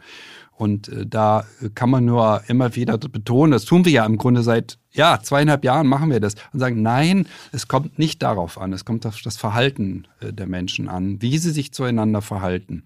Und 0.51 0.87
äh, 0.89 1.05
da 1.05 1.45
kann 1.75 1.89
man 1.89 2.05
nur 2.05 2.43
immer 2.47 2.75
wieder 2.75 2.97
betonen, 2.97 3.51
das 3.51 3.65
tun 3.65 3.85
wir 3.85 3.91
ja 3.91 4.05
im 4.05 4.17
Grunde 4.17 4.43
seit 4.43 4.77
ja, 4.93 5.19
zweieinhalb 5.21 5.65
Jahren 5.65 5.87
machen 5.87 6.11
wir 6.11 6.19
das 6.19 6.35
und 6.53 6.59
sagen, 6.59 6.81
nein, 6.81 7.27
es 7.51 7.67
kommt 7.67 7.97
nicht 7.97 8.21
darauf 8.21 8.59
an, 8.59 8.73
es 8.73 8.85
kommt 8.85 9.05
auf 9.05 9.19
das 9.21 9.37
Verhalten 9.37 10.07
äh, 10.19 10.31
der 10.31 10.47
Menschen 10.47 10.87
an, 10.87 11.21
wie 11.21 11.37
sie 11.39 11.51
sich 11.51 11.73
zueinander 11.73 12.21
verhalten. 12.21 12.83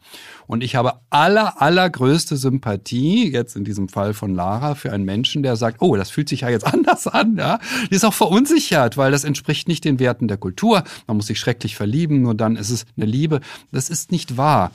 Und 0.48 0.64
ich 0.64 0.76
habe 0.76 1.02
aller, 1.10 1.62
allergrößte 1.62 2.38
Sympathie, 2.38 3.30
jetzt 3.30 3.56
in 3.56 3.66
diesem 3.66 3.90
Fall 3.90 4.14
von 4.14 4.34
Lara, 4.34 4.76
für 4.76 4.92
einen 4.94 5.04
Menschen, 5.04 5.44
der 5.44 5.58
sagt, 5.58 5.82
oh, 5.82 5.98
das 5.98 6.10
fühlt 6.10 6.30
sich 6.30 6.42
ja 6.42 6.50
jetzt 6.50 6.66
anders 6.74 7.08
an, 7.08 7.36
ja. 7.38 7.60
Die 7.92 7.96
ist 7.96 8.06
auch 8.06 8.14
verunsichert, 8.14 8.96
weil 8.96 9.12
das 9.12 9.26
entspricht 9.26 9.68
nicht 9.68 9.84
den 9.84 10.00
Werten 10.00 10.30
der 10.30 10.38
Kultur. 10.38 10.84
Man 11.08 11.18
muss 11.18 11.28
sich 11.28 11.40
schrecklich 11.40 11.76
verlieben, 11.76 12.22
nur 12.22 12.36
dann 12.36 12.56
ist 12.56 12.70
es 12.70 12.86
eine 12.96 13.06
Liebe. 13.06 13.42
Das 13.72 13.90
ist 13.90 14.12
nicht 14.12 14.38
wahr. 14.38 14.72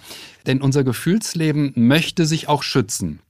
Denn 0.47 0.61
unser 0.61 0.85
Gefühlsleben 0.85 1.73
möchte 1.77 2.27
sich 2.27 2.49
auch 2.49 2.63
schützen. 2.63 3.21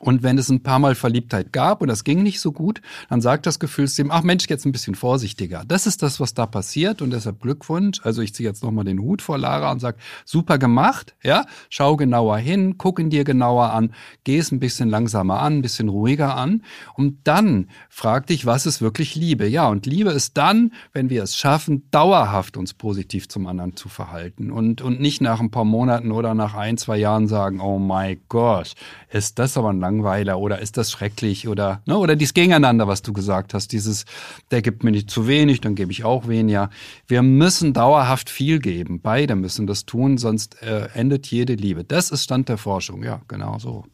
Und 0.00 0.22
wenn 0.22 0.38
es 0.38 0.48
ein 0.48 0.62
paar 0.62 0.78
Mal 0.78 0.94
Verliebtheit 0.94 1.52
gab 1.52 1.82
und 1.82 1.88
das 1.88 2.04
ging 2.04 2.22
nicht 2.22 2.40
so 2.40 2.52
gut, 2.52 2.80
dann 3.10 3.20
sagt 3.20 3.44
das 3.44 3.58
Gefühlssystem, 3.58 4.10
ach 4.10 4.22
Mensch, 4.22 4.46
jetzt 4.48 4.64
ein 4.64 4.72
bisschen 4.72 4.94
vorsichtiger. 4.94 5.62
Das 5.68 5.86
ist 5.86 6.02
das, 6.02 6.20
was 6.20 6.32
da 6.32 6.46
passiert 6.46 7.02
und 7.02 7.10
deshalb 7.10 7.40
Glückwunsch. 7.40 8.00
Also 8.02 8.22
ich 8.22 8.34
ziehe 8.34 8.48
jetzt 8.48 8.62
nochmal 8.62 8.86
den 8.86 9.00
Hut 9.00 9.20
vor 9.20 9.36
Lara 9.36 9.70
und 9.70 9.80
sage, 9.80 9.98
super 10.24 10.56
gemacht, 10.56 11.14
ja, 11.22 11.44
schau 11.68 11.96
genauer 11.96 12.38
hin, 12.38 12.76
guck 12.78 12.98
ihn 12.98 13.10
dir 13.10 13.24
genauer 13.24 13.74
an, 13.74 13.92
geh 14.24 14.38
es 14.38 14.52
ein 14.52 14.58
bisschen 14.58 14.88
langsamer 14.88 15.40
an, 15.40 15.58
ein 15.58 15.62
bisschen 15.62 15.90
ruhiger 15.90 16.34
an 16.34 16.62
und 16.94 17.18
dann 17.24 17.68
frag 17.90 18.26
dich, 18.26 18.46
was 18.46 18.64
ist 18.64 18.80
wirklich 18.80 19.16
Liebe? 19.16 19.46
Ja, 19.46 19.68
und 19.68 19.84
Liebe 19.84 20.10
ist 20.12 20.38
dann, 20.38 20.72
wenn 20.94 21.10
wir 21.10 21.22
es 21.22 21.36
schaffen, 21.36 21.90
dauerhaft 21.90 22.56
uns 22.56 22.72
positiv 22.72 23.28
zum 23.28 23.46
anderen 23.46 23.76
zu 23.76 23.90
verhalten 23.90 24.50
und, 24.50 24.80
und 24.80 24.98
nicht 24.98 25.20
nach 25.20 25.40
ein 25.40 25.50
paar 25.50 25.66
Monaten 25.66 26.10
oder 26.10 26.32
nach 26.32 26.54
ein, 26.54 26.78
zwei 26.78 26.96
Jahren 26.96 27.28
sagen, 27.28 27.60
oh 27.60 27.78
my 27.78 28.18
gosh, 28.30 28.72
ist 29.10 29.38
das 29.38 29.58
aber 29.58 29.70
ein 29.70 29.89
Langweiler 29.90 30.38
oder 30.38 30.60
ist 30.60 30.76
das 30.76 30.90
schrecklich 30.90 31.48
oder, 31.48 31.82
ne, 31.86 31.98
oder 31.98 32.14
dies 32.14 32.32
Gegeneinander, 32.32 32.86
was 32.86 33.02
du 33.02 33.12
gesagt 33.12 33.54
hast, 33.54 33.72
dieses, 33.72 34.04
der 34.52 34.62
gibt 34.62 34.84
mir 34.84 34.92
nicht 34.92 35.10
zu 35.10 35.26
wenig, 35.26 35.60
dann 35.60 35.74
gebe 35.74 35.90
ich 35.90 36.04
auch 36.04 36.28
weniger. 36.28 36.70
Wir 37.08 37.22
müssen 37.22 37.72
dauerhaft 37.72 38.30
viel 38.30 38.60
geben. 38.60 39.00
Beide 39.00 39.34
müssen 39.34 39.66
das 39.66 39.86
tun, 39.86 40.16
sonst 40.16 40.62
äh, 40.62 40.88
endet 40.94 41.26
jede 41.26 41.54
Liebe. 41.54 41.82
Das 41.82 42.10
ist 42.10 42.24
Stand 42.24 42.48
der 42.48 42.58
Forschung, 42.58 43.02
ja, 43.02 43.20
genau 43.26 43.58
so. 43.58 43.84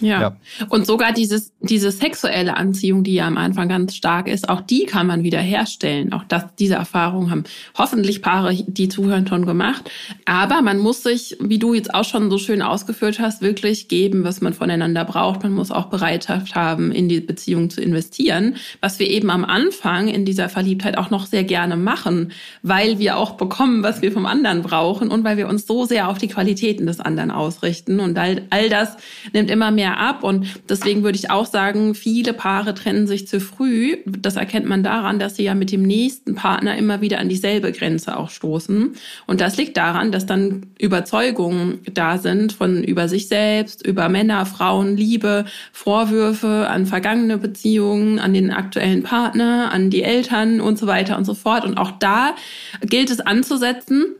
Ja. 0.00 0.20
ja. 0.20 0.36
Und 0.68 0.86
sogar 0.86 1.12
dieses, 1.12 1.52
diese 1.60 1.90
sexuelle 1.90 2.56
Anziehung, 2.56 3.04
die 3.04 3.14
ja 3.14 3.26
am 3.26 3.36
Anfang 3.36 3.68
ganz 3.68 3.94
stark 3.94 4.28
ist, 4.28 4.48
auch 4.48 4.60
die 4.60 4.84
kann 4.84 5.06
man 5.06 5.22
wieder 5.22 5.40
herstellen. 5.40 6.12
Auch 6.12 6.24
das, 6.24 6.44
diese 6.58 6.74
Erfahrung 6.74 7.30
haben 7.30 7.44
hoffentlich 7.76 8.22
Paare, 8.22 8.54
die 8.54 8.88
zuhören, 8.88 9.26
schon 9.26 9.46
gemacht. 9.46 9.90
Aber 10.24 10.62
man 10.62 10.78
muss 10.78 11.02
sich, 11.02 11.36
wie 11.40 11.58
du 11.58 11.74
jetzt 11.74 11.94
auch 11.94 12.04
schon 12.04 12.30
so 12.30 12.38
schön 12.38 12.62
ausgeführt 12.62 13.20
hast, 13.20 13.42
wirklich 13.42 13.88
geben, 13.88 14.24
was 14.24 14.40
man 14.40 14.54
voneinander 14.54 15.04
braucht. 15.04 15.42
Man 15.42 15.52
muss 15.52 15.70
auch 15.70 15.86
Bereitschaft 15.86 16.54
haben, 16.54 16.92
in 16.92 17.08
die 17.08 17.20
Beziehung 17.20 17.70
zu 17.70 17.80
investieren, 17.80 18.56
was 18.80 18.98
wir 18.98 19.08
eben 19.08 19.30
am 19.30 19.44
Anfang 19.44 20.08
in 20.08 20.24
dieser 20.24 20.48
Verliebtheit 20.48 20.98
auch 20.98 21.10
noch 21.10 21.26
sehr 21.26 21.44
gerne 21.44 21.76
machen, 21.76 22.32
weil 22.62 22.98
wir 22.98 23.16
auch 23.16 23.32
bekommen, 23.32 23.82
was 23.82 24.02
wir 24.02 24.12
vom 24.12 24.26
anderen 24.26 24.62
brauchen 24.62 25.08
und 25.08 25.24
weil 25.24 25.36
wir 25.36 25.48
uns 25.48 25.66
so 25.66 25.84
sehr 25.84 26.08
auf 26.08 26.18
die 26.18 26.28
Qualitäten 26.28 26.86
des 26.86 27.00
anderen 27.00 27.30
ausrichten. 27.30 28.00
Und 28.00 28.18
all, 28.18 28.42
all 28.50 28.68
das 28.68 28.96
nimmt 29.32 29.50
immer 29.50 29.70
mehr 29.70 29.89
mehr 29.90 29.98
ab. 29.98 30.22
Und 30.22 30.46
deswegen 30.68 31.02
würde 31.02 31.18
ich 31.18 31.30
auch 31.30 31.46
sagen, 31.46 31.94
viele 31.94 32.32
Paare 32.32 32.74
trennen 32.74 33.06
sich 33.06 33.26
zu 33.26 33.40
früh. 33.40 33.96
Das 34.06 34.36
erkennt 34.36 34.66
man 34.66 34.82
daran, 34.82 35.18
dass 35.18 35.36
sie 35.36 35.44
ja 35.44 35.54
mit 35.54 35.72
dem 35.72 35.82
nächsten 35.82 36.34
Partner 36.34 36.76
immer 36.76 37.00
wieder 37.00 37.18
an 37.18 37.28
dieselbe 37.28 37.72
Grenze 37.72 38.16
auch 38.16 38.30
stoßen. 38.30 38.94
Und 39.26 39.40
das 39.40 39.56
liegt 39.56 39.76
daran, 39.76 40.12
dass 40.12 40.26
dann 40.26 40.66
Überzeugungen 40.78 41.80
da 41.92 42.18
sind 42.18 42.52
von 42.52 42.84
über 42.84 43.08
sich 43.08 43.28
selbst, 43.28 43.86
über 43.86 44.08
Männer, 44.08 44.46
Frauen, 44.46 44.96
Liebe, 44.96 45.44
Vorwürfe 45.72 46.68
an 46.68 46.86
vergangene 46.86 47.38
Beziehungen, 47.38 48.18
an 48.18 48.34
den 48.34 48.50
aktuellen 48.50 49.02
Partner, 49.02 49.70
an 49.72 49.90
die 49.90 50.02
Eltern 50.02 50.60
und 50.60 50.78
so 50.78 50.86
weiter 50.86 51.16
und 51.16 51.24
so 51.24 51.34
fort. 51.34 51.64
Und 51.64 51.78
auch 51.78 51.92
da 51.92 52.34
gilt 52.82 53.10
es 53.10 53.20
anzusetzen 53.20 54.14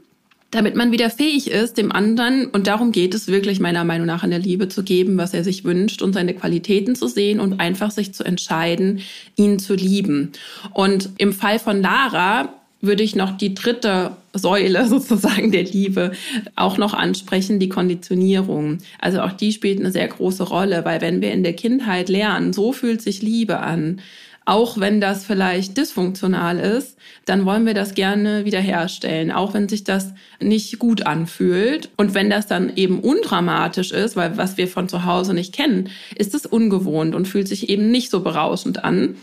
damit 0.50 0.74
man 0.74 0.90
wieder 0.90 1.10
fähig 1.10 1.50
ist, 1.50 1.78
dem 1.78 1.92
anderen, 1.92 2.46
und 2.46 2.66
darum 2.66 2.90
geht 2.92 3.14
es 3.14 3.28
wirklich 3.28 3.60
meiner 3.60 3.84
Meinung 3.84 4.06
nach 4.06 4.24
in 4.24 4.30
der 4.30 4.38
Liebe 4.38 4.68
zu 4.68 4.82
geben, 4.82 5.16
was 5.16 5.32
er 5.32 5.44
sich 5.44 5.64
wünscht 5.64 6.02
und 6.02 6.12
seine 6.12 6.34
Qualitäten 6.34 6.96
zu 6.96 7.06
sehen 7.06 7.38
und 7.38 7.60
einfach 7.60 7.90
sich 7.90 8.12
zu 8.12 8.24
entscheiden, 8.24 9.00
ihn 9.36 9.58
zu 9.58 9.74
lieben. 9.74 10.32
Und 10.72 11.10
im 11.18 11.32
Fall 11.32 11.58
von 11.58 11.80
Lara 11.80 12.54
würde 12.80 13.02
ich 13.02 13.14
noch 13.14 13.36
die 13.36 13.54
dritte 13.54 14.16
Säule 14.32 14.86
sozusagen 14.88 15.52
der 15.52 15.64
Liebe 15.64 16.12
auch 16.56 16.78
noch 16.78 16.94
ansprechen, 16.94 17.60
die 17.60 17.68
Konditionierung. 17.68 18.78
Also 18.98 19.20
auch 19.20 19.32
die 19.32 19.52
spielt 19.52 19.78
eine 19.78 19.92
sehr 19.92 20.08
große 20.08 20.44
Rolle, 20.44 20.84
weil 20.84 21.00
wenn 21.00 21.20
wir 21.20 21.32
in 21.32 21.44
der 21.44 21.52
Kindheit 21.52 22.08
lernen, 22.08 22.52
so 22.52 22.72
fühlt 22.72 23.02
sich 23.02 23.22
Liebe 23.22 23.60
an, 23.60 24.00
auch 24.46 24.78
wenn 24.78 25.00
das 25.00 25.24
vielleicht 25.24 25.76
dysfunktional 25.76 26.58
ist, 26.58 26.96
dann 27.24 27.44
wollen 27.44 27.66
wir 27.66 27.74
das 27.74 27.94
gerne 27.94 28.44
wiederherstellen, 28.44 29.30
auch 29.30 29.54
wenn 29.54 29.68
sich 29.68 29.84
das 29.84 30.12
nicht 30.40 30.78
gut 30.78 31.06
anfühlt. 31.06 31.90
Und 31.96 32.14
wenn 32.14 32.30
das 32.30 32.46
dann 32.46 32.74
eben 32.76 33.00
undramatisch 33.00 33.92
ist, 33.92 34.16
weil 34.16 34.36
was 34.36 34.56
wir 34.56 34.66
von 34.66 34.88
zu 34.88 35.04
Hause 35.04 35.34
nicht 35.34 35.54
kennen, 35.54 35.90
ist 36.16 36.34
es 36.34 36.46
ungewohnt 36.46 37.14
und 37.14 37.28
fühlt 37.28 37.48
sich 37.48 37.68
eben 37.68 37.90
nicht 37.90 38.10
so 38.10 38.20
berauschend 38.20 38.82
an. 38.82 39.16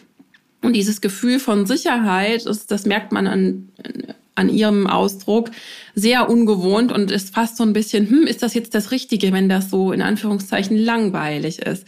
Und 0.62 0.74
dieses 0.74 1.02
Gefühl 1.02 1.40
von 1.40 1.66
Sicherheit, 1.66 2.46
das, 2.46 2.68
das 2.68 2.86
merkt 2.86 3.12
man 3.12 3.28
an, 3.28 3.70
an 4.38 4.50
ihrem 4.50 4.86
Ausdruck 4.88 5.50
sehr 5.96 6.30
ungewohnt 6.30 6.92
und 6.92 7.12
ist 7.12 7.34
fast 7.34 7.58
so 7.58 7.64
ein 7.64 7.74
bisschen, 7.74 8.08
hm, 8.08 8.28
ist 8.28 8.44
das 8.44 8.54
jetzt 8.54 8.76
das 8.76 8.92
Richtige, 8.92 9.34
wenn 9.34 9.50
das 9.50 9.72
so 9.72 9.92
in 9.92 10.02
Anführungszeichen 10.02 10.78
langweilig 10.78 11.60
ist. 11.60 11.86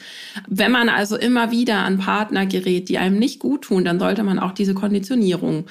Wenn 0.48 0.72
man 0.72 0.90
also 0.90 1.16
immer 1.16 1.52
wieder 1.52 1.78
an 1.78 2.00
Partner 2.00 2.48
gerät, 2.48 2.90
die 2.90 2.98
einem 2.98 3.20
nicht 3.20 3.40
gut 3.40 3.64
tun, 3.64 3.86
dann 3.86 4.00
sollte 4.00 4.24
man 4.24 4.40
auch 4.40 4.52
diese 4.52 4.74
Konditionierung 4.74 5.66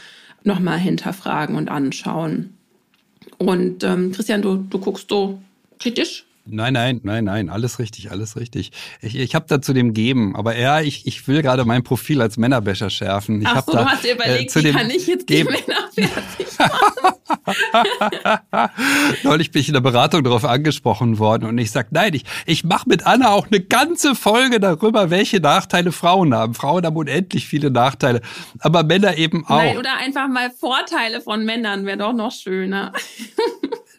nochmal 0.44 0.78
hinterfragen 0.78 1.56
und 1.56 1.68
anschauen. 1.68 2.54
Und 3.38 3.82
ähm, 3.82 4.12
Christian, 4.12 4.42
du, 4.42 4.56
du 4.56 4.78
guckst 4.78 5.10
so 5.10 5.40
kritisch 5.80 6.27
Nein, 6.50 6.72
nein, 6.72 7.00
nein, 7.02 7.24
nein, 7.24 7.50
alles 7.50 7.78
richtig, 7.78 8.10
alles 8.10 8.36
richtig. 8.36 8.72
Ich, 9.00 9.14
ich 9.16 9.34
habe 9.34 9.46
da 9.48 9.60
zu 9.60 9.72
dem 9.72 9.92
geben, 9.92 10.34
aber 10.34 10.56
ja, 10.58 10.80
ich, 10.80 11.06
ich 11.06 11.28
will 11.28 11.42
gerade 11.42 11.64
mein 11.64 11.82
Profil 11.82 12.22
als 12.22 12.36
Männerbäscher 12.36 12.90
schärfen. 12.90 13.40
Ich 13.40 13.46
Ach 13.46 13.62
so, 13.66 13.72
da, 13.72 13.82
du 13.82 13.90
hast 13.90 14.04
dir 14.04 14.14
überlegt, 14.14 14.56
äh, 14.56 14.64
wie 14.64 14.72
kann 14.72 14.90
ich 14.90 15.06
jetzt 15.06 15.26
geben. 15.26 15.54
die 15.54 15.70
Männer 15.70 15.88
fertig 16.08 16.48
Neulich 19.22 19.50
bin 19.50 19.60
ich 19.60 19.68
in 19.68 19.74
der 19.74 19.80
Beratung 19.80 20.24
darauf 20.24 20.44
angesprochen 20.44 21.18
worden 21.18 21.48
und 21.48 21.58
ich 21.58 21.70
sage, 21.70 21.88
nein, 21.90 22.14
ich, 22.14 22.24
ich 22.46 22.64
mache 22.64 22.88
mit 22.88 23.06
Anna 23.06 23.30
auch 23.30 23.46
eine 23.46 23.60
ganze 23.60 24.14
Folge 24.14 24.60
darüber, 24.60 25.10
welche 25.10 25.40
Nachteile 25.40 25.92
Frauen 25.92 26.34
haben. 26.34 26.54
Frauen 26.54 26.84
haben 26.84 26.96
unendlich 26.96 27.46
viele 27.46 27.70
Nachteile, 27.70 28.20
aber 28.60 28.82
Männer 28.82 29.16
eben 29.16 29.44
auch. 29.46 29.58
Nein, 29.58 29.78
oder 29.78 29.96
einfach 29.98 30.28
mal 30.28 30.50
Vorteile 30.50 31.20
von 31.20 31.44
Männern 31.44 31.86
wäre 31.86 31.98
doch 31.98 32.12
noch 32.12 32.32
schöner. 32.32 32.92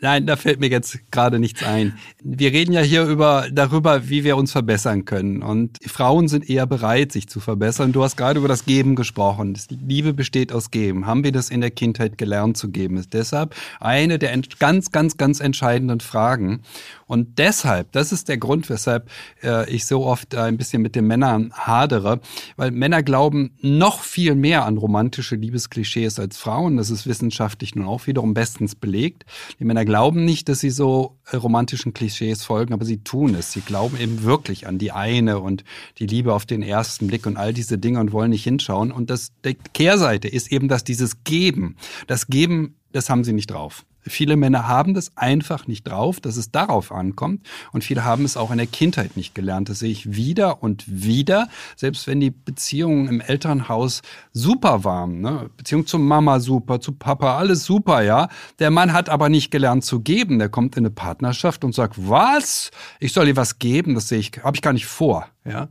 Nein, 0.02 0.26
da 0.26 0.38
fällt 0.38 0.62
mir 0.62 0.70
jetzt 0.70 1.12
gerade 1.12 1.40
nichts 1.40 1.62
ein. 1.64 1.98
Wir 2.24 2.54
reden 2.54 2.72
ja 2.72 2.80
hier 2.80 3.04
über, 3.04 3.48
darüber, 3.52 4.08
wie 4.08 4.24
wir 4.24 4.38
uns 4.38 4.54
verbessern 4.54 5.04
können. 5.04 5.44
Und 5.44 5.78
Frauen 5.86 6.30
sind 6.30 6.50
eher 6.50 6.66
bereit, 6.66 7.12
sich 7.12 7.28
zu 7.28 7.42
verbessern. 7.42 7.92
Du 7.92 8.02
hast 8.02 8.16
gerade 8.16 8.40
über 8.40 8.48
das 8.48 8.64
Geben 8.64 8.96
gesprochen. 8.96 9.58
Liebe 9.70 10.14
besteht 10.14 10.54
aus 10.54 10.72
Geben. 10.72 11.06
Haben 11.06 11.26
wir 11.26 11.34
das 11.34 11.50
in 11.50 11.60
der 11.60 11.72
Kindheit 11.72 12.18
gelernt 12.18 12.56
zu 12.56 12.70
geben? 12.70 12.96
Ist 12.96 13.14
deshalb 13.14 13.56
eine 13.82 14.20
der 14.20 14.40
ganz, 14.58 14.92
ganz, 14.92 15.18
ganz 15.18 15.42
entscheidenden 15.42 16.00
Fragen. 16.00 16.62
Und 17.06 17.40
deshalb, 17.40 17.92
das 17.92 18.12
ist 18.12 18.30
der 18.30 18.38
Grund, 18.38 18.70
weshalb 18.70 19.10
äh, 19.44 19.68
ich 19.70 19.88
so 19.88 20.06
oft 20.06 20.36
äh, 20.36 20.42
ein 20.42 20.58
bisschen 20.58 20.84
mit 20.84 20.96
den 20.96 21.08
Männern 21.08 21.52
hadere, 21.54 22.22
weil 22.56 22.70
Männer 22.70 23.02
glauben 23.02 23.52
noch 23.62 24.04
viel 24.04 24.36
mehr 24.36 24.66
an 24.66 24.78
romantische 24.78 25.36
Liebesklischees 25.36 26.20
als 26.20 26.38
Frauen. 26.38 26.78
Das 26.78 26.92
ist 26.92 27.08
wissenschaftlich 27.08 27.76
nun 27.76 27.88
auch 27.88 28.06
wiederum 28.06 28.36
bestens 28.36 28.76
belegt. 28.76 29.26
Die 29.60 29.66
Männer 29.66 29.86
glauben 29.90 30.24
nicht, 30.24 30.50
dass 30.50 30.60
sie 30.60 30.70
so 30.70 31.18
äh, 31.32 31.36
romantischen 31.36 31.96
Klischees 31.96 32.44
folgen, 32.44 32.76
aber 32.76 32.86
sie 32.86 33.04
tun 33.04 33.34
es. 33.34 33.52
Sie 33.52 33.62
glauben 33.62 33.98
eben 34.00 34.22
wirklich 34.22 34.68
an 34.68 34.78
die 34.78 34.92
eine 34.92 35.40
und 35.40 35.64
die 35.98 36.06
Liebe 36.06 36.32
auf 36.32 36.46
den 36.46 36.62
ersten 36.62 37.08
Blick 37.08 37.26
und 37.26 37.38
all 37.38 37.54
diese 37.56 37.80
Dinge 37.80 38.00
und 38.00 38.12
wollen 38.12 38.30
nicht 38.30 38.44
hinschauen. 38.44 38.92
Und 38.92 39.10
das, 39.10 39.32
die 39.44 39.58
Kehrseite 39.74 40.28
ist 40.28 40.52
eben, 40.52 40.68
dass 40.68 40.84
dieses 40.84 41.24
Geben, 41.24 41.76
das 42.06 42.28
Geben, 42.28 42.76
das 42.92 43.10
haben 43.10 43.24
sie 43.24 43.34
nicht 43.34 43.50
drauf. 43.50 43.84
Viele 44.02 44.38
Männer 44.38 44.68
haben 44.68 44.94
das 44.94 45.16
einfach 45.18 45.68
nicht 45.68 45.88
drauf, 45.88 46.20
dass 46.20 46.38
es 46.38 46.52
darauf 46.52 46.92
ankommt. 46.92 47.48
Und 47.72 47.84
viele 47.84 48.04
haben 48.04 48.26
es 48.26 48.38
auch 48.38 48.52
in 48.52 48.58
der 48.58 48.68
Kindheit 48.68 49.18
nicht 49.18 49.36
gelernt. 49.36 49.70
Das 49.70 49.80
sehe 49.80 49.92
ich 49.92 50.16
wieder 50.16 50.64
und 50.64 50.84
wieder. 50.88 51.48
Selbst 51.76 52.08
wenn 52.08 52.20
die 52.20 52.32
Beziehungen 52.32 53.08
im 53.08 53.22
Elternhaus 53.22 54.02
super 54.32 54.84
waren, 54.84 55.22
ne? 55.22 55.50
Beziehung 55.58 55.86
zu 55.86 56.00
Mama 56.00 56.40
super, 56.40 56.80
zu 56.80 56.94
Papa, 56.94 57.38
alles 57.38 57.64
super, 57.66 58.02
ja. 58.02 58.30
Der 58.60 58.72
Mann 58.72 58.94
hat 58.94 59.10
aber 59.10 59.30
nicht 59.30 59.52
gelernt 59.52 59.84
zu 59.84 60.00
geben. 60.00 60.40
Der 60.40 60.50
kommt 60.50 60.78
in 60.78 60.86
eine 60.86 60.92
Partnerschaft 60.92 61.64
und 61.64 61.76
sagt, 61.76 61.96
was? 61.98 62.72
Ich 63.00 63.14
soll 63.14 63.26
dir 63.26 63.36
was 63.36 63.60
geben? 63.60 63.96
Das 63.96 64.08
sehe 64.08 64.20
ich, 64.20 64.32
habe 64.44 64.56
ich 64.56 64.62
gar 64.62 64.74
nicht 64.74 64.86
vor. 64.86 65.28
Ja? 65.50 65.68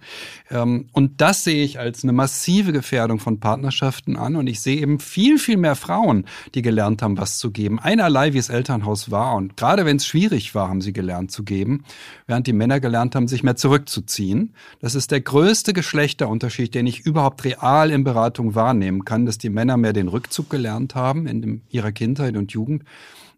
Ähm, 0.50 0.88
und 0.92 1.20
das 1.20 1.44
sehe 1.44 1.64
ich 1.64 1.78
als 1.78 2.02
eine 2.02 2.12
massive 2.12 2.72
Gefährdung 2.72 3.20
von 3.20 3.40
Partnerschaften 3.40 4.16
an. 4.16 4.36
Und 4.36 4.46
ich 4.46 4.60
sehe 4.60 4.80
eben 4.80 4.98
viel, 4.98 5.38
viel 5.38 5.56
mehr 5.56 5.76
Frauen, 5.76 6.26
die 6.54 6.62
gelernt 6.62 7.02
haben, 7.02 7.16
was 7.16 7.38
zu 7.38 7.50
geben. 7.50 7.78
Einerlei, 7.78 8.32
wie 8.32 8.38
es 8.38 8.48
Elternhaus 8.48 9.10
war. 9.10 9.36
Und 9.36 9.56
gerade 9.56 9.86
wenn 9.86 9.96
es 9.96 10.06
schwierig 10.06 10.54
war, 10.54 10.68
haben 10.68 10.80
sie 10.80 10.92
gelernt 10.92 11.30
zu 11.30 11.44
geben, 11.44 11.84
während 12.26 12.46
die 12.46 12.52
Männer 12.52 12.80
gelernt 12.80 13.14
haben, 13.14 13.28
sich 13.28 13.42
mehr 13.42 13.56
zurückzuziehen. 13.56 14.54
Das 14.80 14.94
ist 14.94 15.10
der 15.10 15.20
größte 15.20 15.72
Geschlechterunterschied, 15.72 16.74
den 16.74 16.86
ich 16.86 17.00
überhaupt 17.00 17.44
real 17.44 17.90
in 17.90 18.04
Beratung 18.04 18.54
wahrnehmen 18.54 19.04
kann, 19.04 19.26
dass 19.26 19.38
die 19.38 19.50
Männer 19.50 19.76
mehr 19.76 19.92
den 19.92 20.08
Rückzug 20.08 20.50
gelernt 20.50 20.94
haben 20.94 21.26
in 21.26 21.62
ihrer 21.70 21.92
Kindheit 21.92 22.36
und 22.36 22.52
Jugend 22.52 22.82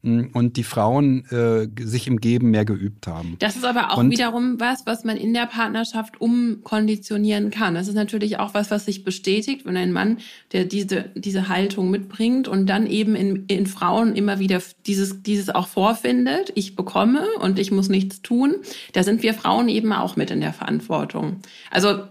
und 0.02 0.56
die 0.56 0.64
Frauen 0.64 1.26
äh, 1.26 1.68
sich 1.84 2.06
im 2.06 2.20
Geben 2.20 2.50
mehr 2.50 2.64
geübt 2.64 3.06
haben. 3.06 3.36
Das 3.38 3.56
ist 3.56 3.66
aber 3.66 3.92
auch 3.92 3.98
und, 3.98 4.10
wiederum 4.10 4.58
was, 4.58 4.86
was 4.86 5.04
man 5.04 5.18
in 5.18 5.34
der 5.34 5.44
Partnerschaft 5.44 6.20
umkonditionieren 6.22 7.50
kann. 7.50 7.74
Das 7.74 7.86
ist 7.86 7.94
natürlich 7.94 8.38
auch 8.38 8.54
was, 8.54 8.70
was 8.70 8.86
sich 8.86 9.04
bestätigt, 9.04 9.66
wenn 9.66 9.76
ein 9.76 9.92
Mann, 9.92 10.18
der 10.52 10.64
diese, 10.64 11.10
diese 11.14 11.48
Haltung 11.48 11.90
mitbringt 11.90 12.48
und 12.48 12.66
dann 12.66 12.86
eben 12.86 13.14
in, 13.14 13.44
in 13.46 13.66
Frauen 13.66 14.16
immer 14.16 14.38
wieder 14.38 14.62
dieses, 14.86 15.22
dieses 15.22 15.50
auch 15.50 15.68
vorfindet, 15.68 16.50
ich 16.54 16.76
bekomme 16.76 17.26
und 17.40 17.58
ich 17.58 17.70
muss 17.70 17.90
nichts 17.90 18.22
tun, 18.22 18.54
da 18.94 19.02
sind 19.02 19.22
wir 19.22 19.34
Frauen 19.34 19.68
eben 19.68 19.92
auch 19.92 20.16
mit 20.16 20.30
in 20.30 20.40
der 20.40 20.54
Verantwortung. 20.54 21.40
Also 21.70 22.04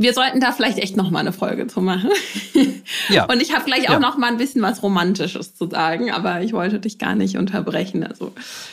wir 0.00 0.14
sollten 0.14 0.40
da 0.40 0.52
vielleicht 0.52 0.78
echt 0.78 0.96
noch 0.96 1.10
mal 1.10 1.20
eine 1.20 1.32
Folge 1.32 1.66
zu 1.66 1.80
machen. 1.80 2.10
Ja. 3.08 3.24
Und 3.26 3.40
ich 3.40 3.54
habe 3.54 3.64
gleich 3.64 3.88
auch 3.88 3.94
ja. 3.94 4.00
noch 4.00 4.18
mal 4.18 4.28
ein 4.28 4.36
bisschen 4.36 4.62
was 4.62 4.82
Romantisches 4.82 5.54
zu 5.54 5.68
sagen, 5.68 6.10
aber 6.10 6.42
ich 6.42 6.52
wollte 6.52 6.80
dich 6.80 6.98
gar 6.98 7.14
nicht 7.14 7.36
unterbrechen. 7.36 8.04
Also 8.04 8.32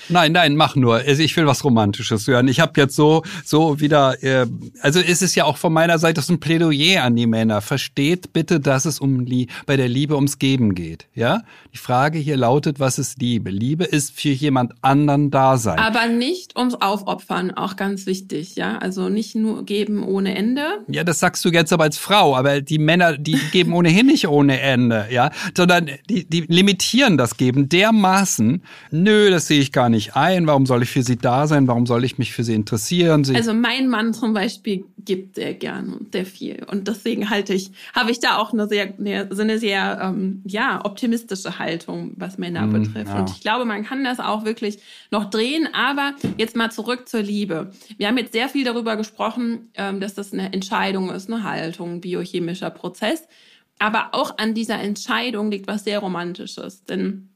nein, 0.09 0.31
nein, 0.31 0.55
mach 0.55 0.75
nur. 0.75 0.95
Also 0.95 1.21
ich 1.21 1.35
will 1.37 1.45
was 1.45 1.63
Romantisches 1.63 2.27
hören. 2.27 2.47
Ich 2.47 2.59
habe 2.59 2.79
jetzt 2.79 2.95
so 2.95 3.23
so 3.45 3.79
wieder. 3.79 4.21
Äh, 4.23 4.47
also 4.81 4.99
ist 4.99 5.21
es 5.21 5.35
ja 5.35 5.45
auch 5.45 5.57
von 5.57 5.73
meiner 5.73 5.99
Seite 5.99 6.21
so 6.21 6.33
ein 6.33 6.39
Plädoyer 6.39 7.03
an 7.03 7.15
die 7.15 7.27
Männer. 7.27 7.61
Versteht 7.61 8.33
bitte, 8.33 8.59
dass 8.59 8.85
es 8.85 8.99
um 8.99 9.25
die, 9.25 9.47
bei 9.65 9.77
der 9.77 9.87
Liebe 9.87 10.15
ums 10.15 10.39
Geben 10.39 10.75
geht. 10.75 11.07
Ja. 11.13 11.43
Die 11.73 11.77
Frage 11.77 12.17
hier 12.17 12.37
lautet, 12.37 12.79
was 12.79 12.99
ist 12.99 13.19
Liebe? 13.21 13.49
Liebe 13.49 13.83
ist 13.83 14.19
für 14.19 14.29
jemand 14.29 14.73
anderen 14.81 15.31
da 15.31 15.57
sein. 15.57 15.79
Aber 15.79 16.07
nicht 16.07 16.57
ums 16.57 16.75
Aufopfern, 16.75 17.51
auch 17.51 17.75
ganz 17.75 18.05
wichtig. 18.05 18.55
Ja, 18.55 18.77
also 18.77 19.09
nicht 19.09 19.35
nur 19.35 19.65
geben 19.65 20.03
ohne 20.03 20.35
Ende. 20.35 20.63
Ja, 20.87 21.03
das 21.03 21.16
das 21.17 21.21
sagst 21.21 21.45
du 21.45 21.49
jetzt 21.49 21.73
aber 21.73 21.83
als 21.85 21.97
Frau, 21.97 22.35
aber 22.35 22.61
die 22.61 22.77
Männer, 22.77 23.17
die 23.17 23.37
geben 23.51 23.73
ohnehin 23.73 24.05
nicht 24.05 24.27
ohne 24.27 24.59
Ende, 24.59 25.07
ja, 25.09 25.31
sondern 25.55 25.89
die, 26.09 26.25
die 26.25 26.41
limitieren 26.41 27.17
das 27.17 27.37
Geben 27.37 27.69
dermaßen, 27.69 28.61
nö, 28.91 29.29
das 29.31 29.47
sehe 29.47 29.59
ich 29.59 29.71
gar 29.71 29.89
nicht 29.89 30.15
ein, 30.15 30.45
warum 30.45 30.65
soll 30.65 30.83
ich 30.83 30.89
für 30.89 31.03
sie 31.03 31.17
da 31.17 31.47
sein, 31.47 31.67
warum 31.67 31.85
soll 31.87 32.03
ich 32.03 32.17
mich 32.17 32.33
für 32.33 32.43
sie 32.43 32.53
interessieren? 32.53 33.23
Sie 33.23 33.35
also 33.35 33.53
mein 33.53 33.87
Mann 33.87 34.13
zum 34.13 34.33
Beispiel 34.33 34.85
gibt 34.97 35.35
sehr 35.35 35.53
gern 35.53 35.93
und 35.93 36.11
sehr 36.11 36.25
viel 36.25 36.65
und 36.69 36.87
deswegen 36.87 37.29
halte 37.29 37.53
ich, 37.53 37.71
habe 37.93 38.11
ich 38.11 38.19
da 38.19 38.37
auch 38.37 38.53
eine 38.53 38.67
sehr, 38.67 38.93
eine, 38.97 39.29
eine 39.31 39.57
sehr, 39.57 39.99
ähm, 40.03 40.41
ja, 40.45 40.83
optimistische 40.83 41.59
Haltung, 41.59 42.11
was 42.17 42.37
Männer 42.37 42.67
mm, 42.67 42.73
betrifft. 42.73 43.07
Ja. 43.07 43.19
Und 43.19 43.29
ich 43.29 43.41
glaube, 43.41 43.65
man 43.65 43.83
kann 43.83 44.03
das 44.03 44.19
auch 44.19 44.45
wirklich 44.45 44.79
noch 45.11 45.29
drehen, 45.29 45.69
aber 45.73 46.13
jetzt 46.37 46.55
mal 46.55 46.71
zurück 46.71 47.07
zur 47.07 47.21
Liebe. 47.21 47.71
Wir 47.97 48.07
haben 48.07 48.17
jetzt 48.17 48.33
sehr 48.33 48.49
viel 48.49 48.65
darüber 48.65 48.95
gesprochen, 48.95 49.69
ähm, 49.75 49.99
dass 49.99 50.13
das 50.13 50.33
eine 50.33 50.53
Entscheidung 50.53 51.06
Entscheidung 51.07 51.15
ist 51.15 51.31
eine 51.31 51.43
Haltung, 51.43 52.01
biochemischer 52.01 52.69
Prozess. 52.69 53.27
Aber 53.79 54.09
auch 54.13 54.37
an 54.37 54.53
dieser 54.53 54.79
Entscheidung 54.79 55.51
liegt 55.51 55.67
was 55.67 55.83
sehr 55.83 55.99
Romantisches. 55.99 56.83
Denn 56.85 57.29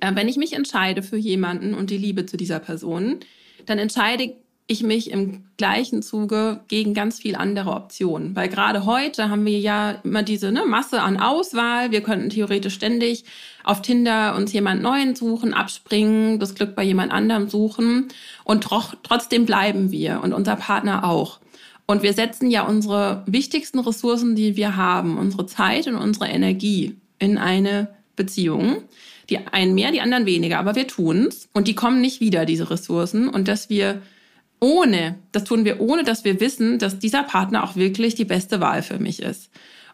äh, 0.00 0.14
wenn 0.14 0.28
ich 0.28 0.36
mich 0.36 0.54
entscheide 0.54 1.02
für 1.02 1.18
jemanden 1.18 1.74
und 1.74 1.90
die 1.90 1.98
Liebe 1.98 2.24
zu 2.26 2.36
dieser 2.36 2.58
Person, 2.58 3.20
dann 3.66 3.78
entscheide 3.78 4.34
ich 4.70 4.82
mich 4.82 5.10
im 5.10 5.44
gleichen 5.56 6.02
Zuge 6.02 6.60
gegen 6.68 6.92
ganz 6.92 7.18
viel 7.20 7.36
andere 7.36 7.70
Optionen. 7.70 8.36
Weil 8.36 8.48
gerade 8.48 8.84
heute 8.84 9.30
haben 9.30 9.46
wir 9.46 9.58
ja 9.58 9.92
immer 10.04 10.22
diese 10.22 10.52
ne, 10.52 10.64
Masse 10.66 11.00
an 11.00 11.18
Auswahl. 11.18 11.90
Wir 11.90 12.02
könnten 12.02 12.28
theoretisch 12.28 12.74
ständig 12.74 13.24
auf 13.64 13.80
Tinder 13.80 14.36
uns 14.36 14.52
jemand 14.52 14.82
Neuen 14.82 15.14
suchen, 15.14 15.54
abspringen, 15.54 16.38
das 16.38 16.54
Glück 16.54 16.74
bei 16.74 16.82
jemand 16.82 17.12
anderem 17.12 17.48
suchen. 17.48 18.08
Und 18.44 18.64
tro 18.64 18.82
trotzdem 19.02 19.46
bleiben 19.46 19.90
wir 19.90 20.20
und 20.22 20.32
unser 20.34 20.56
Partner 20.56 21.04
auch. 21.04 21.40
Und 21.90 22.02
wir 22.02 22.12
setzen 22.12 22.50
ja 22.50 22.66
unsere 22.66 23.22
wichtigsten 23.26 23.78
Ressourcen, 23.78 24.36
die 24.36 24.56
wir 24.56 24.76
haben, 24.76 25.16
unsere 25.16 25.46
Zeit 25.46 25.86
und 25.86 25.96
unsere 25.96 26.28
Energie 26.28 26.96
in 27.18 27.38
eine 27.38 27.88
Beziehung. 28.14 28.82
Die 29.30 29.38
einen 29.38 29.74
mehr, 29.74 29.90
die 29.90 30.02
anderen 30.02 30.26
weniger, 30.26 30.58
aber 30.58 30.74
wir 30.74 30.86
tun's 30.86 31.48
und 31.54 31.66
die 31.66 31.74
kommen 31.74 32.02
nicht 32.02 32.20
wieder, 32.20 32.44
diese 32.44 32.70
Ressourcen. 32.70 33.28
Und 33.28 33.48
dass 33.48 33.70
wir 33.70 34.02
ohne, 34.60 35.18
das 35.32 35.44
tun 35.44 35.64
wir 35.64 35.80
ohne, 35.80 36.04
dass 36.04 36.24
wir 36.24 36.40
wissen, 36.40 36.78
dass 36.78 36.98
dieser 36.98 37.22
Partner 37.22 37.64
auch 37.64 37.74
wirklich 37.74 38.14
die 38.14 38.26
beste 38.26 38.60
Wahl 38.60 38.82
für 38.82 38.98
mich 38.98 39.22
ist. 39.22 39.50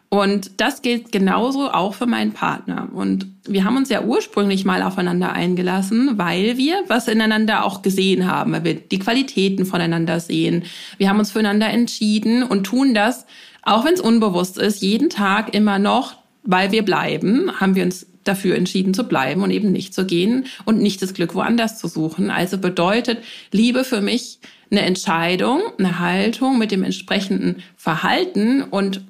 Und 0.09 0.61
das 0.61 0.81
gilt 0.81 1.11
genauso 1.11 1.71
auch 1.71 1.93
für 1.93 2.05
meinen 2.05 2.31
Partner. 2.31 2.89
Und 2.93 3.27
wir 3.47 3.63
haben 3.63 3.75
uns 3.75 3.89
ja 3.89 4.03
ursprünglich 4.03 4.63
mal 4.63 4.81
aufeinander 4.81 5.33
eingelassen, 5.33 6.17
weil 6.17 6.57
wir 6.57 6.83
was 6.87 7.07
ineinander 7.07 7.65
auch 7.65 7.81
gesehen 7.81 8.29
haben, 8.29 8.53
weil 8.53 8.63
wir 8.63 8.75
die 8.75 8.99
Qualitäten 8.99 9.65
voneinander 9.65 10.19
sehen. 10.19 10.63
Wir 10.97 11.09
haben 11.09 11.19
uns 11.19 11.31
füreinander 11.31 11.67
entschieden 11.67 12.43
und 12.43 12.63
tun 12.65 12.93
das, 12.93 13.25
auch 13.63 13.83
wenn 13.83 13.95
es 13.95 14.01
unbewusst 14.01 14.57
ist, 14.57 14.81
jeden 14.81 15.09
Tag 15.09 15.53
immer 15.53 15.79
noch, 15.79 16.15
weil 16.43 16.71
wir 16.71 16.85
bleiben, 16.85 17.51
haben 17.59 17.75
wir 17.75 17.83
uns 17.83 18.05
dafür 18.23 18.55
entschieden 18.55 18.93
zu 18.93 19.03
bleiben 19.05 19.41
und 19.41 19.51
eben 19.51 19.71
nicht 19.71 19.93
zu 19.93 20.05
gehen 20.05 20.45
und 20.65 20.81
nicht 20.81 21.01
das 21.01 21.13
Glück 21.13 21.35
woanders 21.35 21.79
zu 21.79 21.87
suchen. 21.87 22.29
Also 22.29 22.57
bedeutet 22.57 23.19
Liebe 23.51 23.83
für 23.83 24.01
mich 24.01 24.39
eine 24.71 24.81
Entscheidung, 24.81 25.61
eine 25.77 25.99
Haltung 25.99 26.57
mit 26.57 26.71
dem 26.71 26.83
entsprechenden 26.83 27.63
Verhalten 27.75 28.63
und 28.63 29.01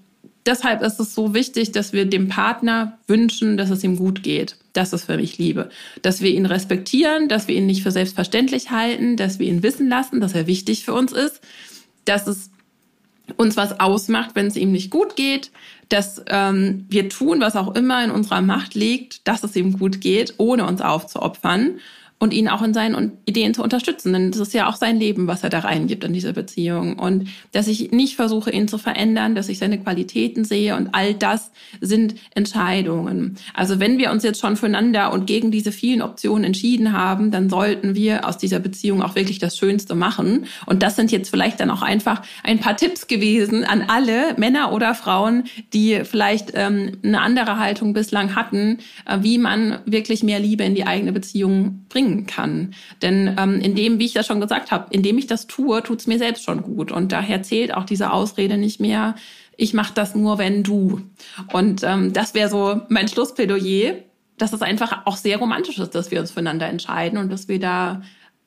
deshalb 0.46 0.82
ist 0.82 1.00
es 1.00 1.14
so 1.14 1.34
wichtig, 1.34 1.72
dass 1.72 1.94
wir 1.94 2.06
dem 2.06 2.28
Partner 2.28 2.98
wünschen, 3.08 3.58
dass 3.58 3.70
es 3.70 3.84
ihm 3.84 3.98
gut 3.98 4.24
geht. 4.24 4.58
Das 4.74 4.94
ist 4.94 5.06
für 5.06 5.18
mich 5.18 5.38
Liebe. 5.38 5.70
Dass 6.02 6.22
wir 6.22 6.32
ihn 6.32 6.46
respektieren, 6.46 7.28
dass 7.28 7.48
wir 7.48 7.56
ihn 7.56 7.66
nicht 7.66 7.84
für 7.84 7.92
selbstverständlich 7.92 8.72
halten, 8.72 9.18
dass 9.18 9.40
wir 9.40 9.48
ihn 9.48 9.64
wissen 9.64 9.90
lassen, 9.90 10.22
dass 10.22 10.34
er 10.34 10.48
wichtig 10.48 10.86
für 10.86 10.94
uns 10.94 11.12
ist, 11.12 11.42
dass 12.06 12.28
es 12.28 12.50
uns 13.38 13.58
was 13.58 13.80
ausmacht, 13.80 14.32
wenn 14.36 14.48
es 14.48 14.56
ihm 14.56 14.72
nicht 14.72 14.92
gut 14.92 15.16
geht, 15.16 15.52
dass 15.90 16.22
ähm, 16.28 16.86
wir 16.90 17.10
tun, 17.10 17.42
was 17.42 17.56
auch 17.56 17.74
immer 17.76 18.04
in 18.04 18.12
unserer 18.12 18.42
Macht 18.42 18.76
liegt, 18.76 19.28
dass 19.28 19.44
es 19.44 19.56
ihm 19.56 19.80
gut 19.80 20.00
geht, 20.00 20.36
ohne 20.38 20.66
uns 20.68 20.82
aufzuopfern 20.82 21.80
und 22.18 22.34
ihn 22.34 22.48
auch 22.48 22.62
in 22.62 22.74
seinen 22.74 23.12
Ideen 23.26 23.54
zu 23.54 23.62
unterstützen. 23.62 24.14
Denn 24.14 24.32
das 24.32 24.40
ist 24.40 24.54
ja 24.54 24.70
auch 24.70 24.78
sein 24.78 24.98
Leben, 24.98 25.28
was 25.28 25.44
er 25.44 25.50
da 25.50 25.60
reingibt 25.60 26.04
in 26.06 26.14
diese 26.14 26.32
Beziehung. 26.32 26.98
Und 26.98 27.28
dass 27.52 27.68
ich 27.68 27.92
nicht 27.92 28.16
versuche, 28.16 28.52
ihn 28.52 28.70
zu 28.70 28.78
verändern, 28.78 29.36
dass 29.36 29.50
ich 29.50 29.60
seine 29.60 29.78
Qualitäten 29.80 30.46
sehe 30.46 30.76
und 30.78 30.90
all 30.94 31.14
das 31.14 31.52
sind 31.82 32.16
Entscheidungen. 32.34 33.36
Also 33.54 33.82
wenn 33.82 33.98
wir 33.98 34.12
uns 34.12 34.24
jetzt 34.24 34.40
schon 34.40 34.56
füreinander 34.56 35.12
und 35.12 35.28
gegen 35.28 35.52
diese 35.52 35.74
vielen 35.74 36.02
Optionen 36.02 36.46
entschieden 36.46 36.94
haben, 36.94 37.32
dann 37.32 37.50
sollten 37.50 37.96
wir 37.96 38.28
aus 38.28 38.38
dieser 38.38 38.60
Beziehung 38.60 39.04
auch 39.04 39.16
wirklich 39.16 39.40
das 39.40 39.58
Schönste 39.58 39.94
machen. 39.94 40.46
Und 40.66 40.84
das 40.84 40.96
sind 40.96 41.12
jetzt 41.12 41.30
vielleicht 41.30 41.60
dann 41.60 41.70
auch 41.70 41.82
einfach 41.82 42.22
ein 42.44 42.60
paar 42.60 42.78
Tipps 42.78 43.08
gewesen 43.08 43.66
an 43.66 43.84
alle 43.90 44.36
Männer 44.38 44.72
oder 44.72 44.96
Frauen, 44.96 45.44
die 45.74 46.02
vielleicht 46.06 46.54
ähm, 46.54 46.98
eine 47.04 47.20
andere 47.20 47.60
Haltung 47.60 47.92
bislang 47.92 48.36
hatten, 48.36 48.78
äh, 49.06 49.18
wie 49.22 49.38
man 49.38 49.80
wirklich 49.86 50.24
mehr 50.24 50.40
Liebe 50.40 50.64
in 50.64 50.76
die 50.76 50.88
eigene 50.88 51.12
Beziehung 51.12 51.86
bringt 51.90 52.05
bringen 52.06 52.26
kann. 52.26 52.74
Denn 53.02 53.36
ähm, 53.38 53.60
indem, 53.60 54.00
wie 54.00 54.06
ich 54.06 54.14
das 54.14 54.28
schon 54.28 54.42
gesagt 54.42 54.72
habe, 54.72 54.88
indem 54.92 55.18
ich 55.18 55.28
das 55.28 55.48
tue, 55.48 55.82
tut 55.84 56.00
es 56.00 56.08
mir 56.08 56.18
selbst 56.18 56.44
schon 56.44 56.62
gut. 56.62 56.92
Und 56.92 57.12
daher 57.12 57.44
zählt 57.44 57.74
auch 57.74 57.86
diese 57.86 58.12
Ausrede 58.12 58.58
nicht 58.58 58.80
mehr, 58.80 59.16
ich 59.58 59.74
mache 59.74 59.94
das 59.94 60.16
nur, 60.16 60.38
wenn 60.38 60.64
du. 60.64 61.02
Und 61.54 61.82
ähm, 61.84 62.12
das 62.12 62.34
wäre 62.34 62.50
so 62.50 62.82
mein 62.90 63.08
Schlussplädoyer, 63.08 63.96
dass 64.38 64.52
es 64.52 64.62
einfach 64.62 65.06
auch 65.06 65.16
sehr 65.16 65.38
romantisch 65.38 65.80
ist, 65.80 65.96
dass 65.96 66.12
wir 66.12 66.20
uns 66.20 66.32
füreinander 66.32 66.68
entscheiden 66.68 67.18
und 67.18 67.32
dass 67.32 67.48
wir 67.48 67.60
da 67.60 68.02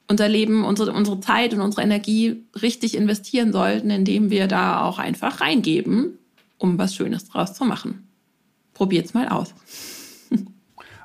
unser 0.07 0.29
Leben, 0.29 0.65
unsere, 0.65 0.93
unsere 0.93 1.21
Zeit 1.21 1.55
und 1.55 1.61
unsere 1.61 1.83
Energie 1.83 2.45
richtig 2.61 2.95
investieren 2.95 3.53
sollten, 3.53 3.91
indem 3.91 4.31
wir 4.31 4.49
da 4.49 4.83
auch 4.85 4.99
einfach 4.99 5.41
reingeben, 5.41 6.19
um 6.59 6.79
was 6.79 6.95
Schönes 6.95 7.27
draus 7.29 7.55
zu 7.55 7.65
machen. 7.65 8.07
Probiert's 8.75 9.15
mal 9.15 9.29
aus. 9.29 9.55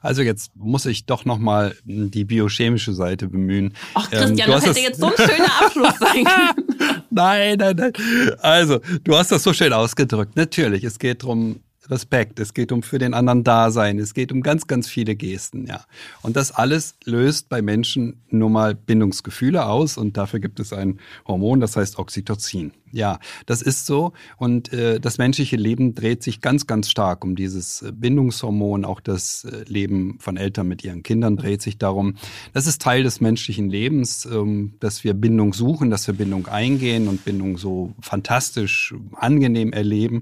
Also 0.03 0.21
jetzt 0.21 0.51
muss 0.55 0.85
ich 0.85 1.05
doch 1.05 1.23
nochmal 1.23 1.75
die 1.85 2.25
biochemische 2.25 2.93
Seite 2.93 3.29
bemühen. 3.29 3.73
Ach 3.93 4.09
Christian, 4.09 4.37
ähm, 4.37 4.51
das 4.51 4.65
hätte 4.65 4.79
jetzt 4.81 4.99
so 4.99 5.07
ein 5.07 5.13
schöner 5.15 5.61
Abschluss 5.61 5.97
sein 5.97 6.25
können. 6.25 7.03
nein, 7.09 7.57
nein, 7.57 7.75
nein. 7.77 7.93
Also, 8.41 8.79
du 9.05 9.15
hast 9.17 9.31
das 9.31 9.43
so 9.43 9.53
schön 9.53 9.71
ausgedrückt. 9.71 10.35
Natürlich, 10.35 10.83
es 10.83 10.99
geht 10.99 11.23
darum, 11.23 11.61
Respekt, 11.89 12.39
es 12.39 12.53
geht 12.53 12.71
um 12.71 12.83
für 12.83 12.99
den 12.99 13.13
anderen 13.13 13.43
Dasein, 13.43 13.99
es 13.99 14.13
geht 14.13 14.31
um 14.31 14.41
ganz, 14.41 14.67
ganz 14.67 14.87
viele 14.87 15.15
Gesten, 15.15 15.65
ja. 15.67 15.83
Und 16.21 16.35
das 16.35 16.51
alles 16.51 16.95
löst 17.05 17.49
bei 17.49 17.61
Menschen 17.61 18.21
nur 18.29 18.49
mal 18.49 18.75
Bindungsgefühle 18.75 19.65
aus 19.65 19.97
und 19.97 20.17
dafür 20.17 20.39
gibt 20.39 20.59
es 20.59 20.73
ein 20.73 20.99
Hormon, 21.27 21.59
das 21.59 21.75
heißt 21.75 21.99
Oxytocin. 21.99 22.71
Ja, 22.93 23.17
das 23.47 23.63
ist 23.63 23.87
so. 23.87 24.13
Und 24.37 24.71
äh, 24.71 24.99
das 24.99 25.17
menschliche 25.17 25.55
Leben 25.55 25.95
dreht 25.95 26.21
sich 26.21 26.41
ganz, 26.41 26.67
ganz 26.67 26.91
stark 26.91 27.25
um 27.25 27.35
dieses 27.35 27.81
äh, 27.81 27.91
Bindungshormon. 27.91 28.85
Auch 28.85 28.99
das 28.99 29.45
äh, 29.45 29.63
Leben 29.67 30.19
von 30.19 30.37
Eltern 30.37 30.67
mit 30.67 30.83
ihren 30.83 31.01
Kindern 31.01 31.35
dreht 31.35 31.63
sich 31.63 31.79
darum. 31.79 32.17
Das 32.53 32.67
ist 32.67 32.83
Teil 32.83 33.01
des 33.01 33.19
menschlichen 33.19 33.67
Lebens, 33.67 34.27
ähm, 34.27 34.73
dass 34.79 35.03
wir 35.03 35.15
Bindung 35.15 35.53
suchen, 35.53 35.89
dass 35.89 36.05
wir 36.05 36.13
Bindung 36.13 36.45
eingehen 36.45 37.07
und 37.07 37.25
Bindung 37.25 37.57
so 37.57 37.95
fantastisch, 37.99 38.93
angenehm 39.15 39.73
erleben. 39.73 40.21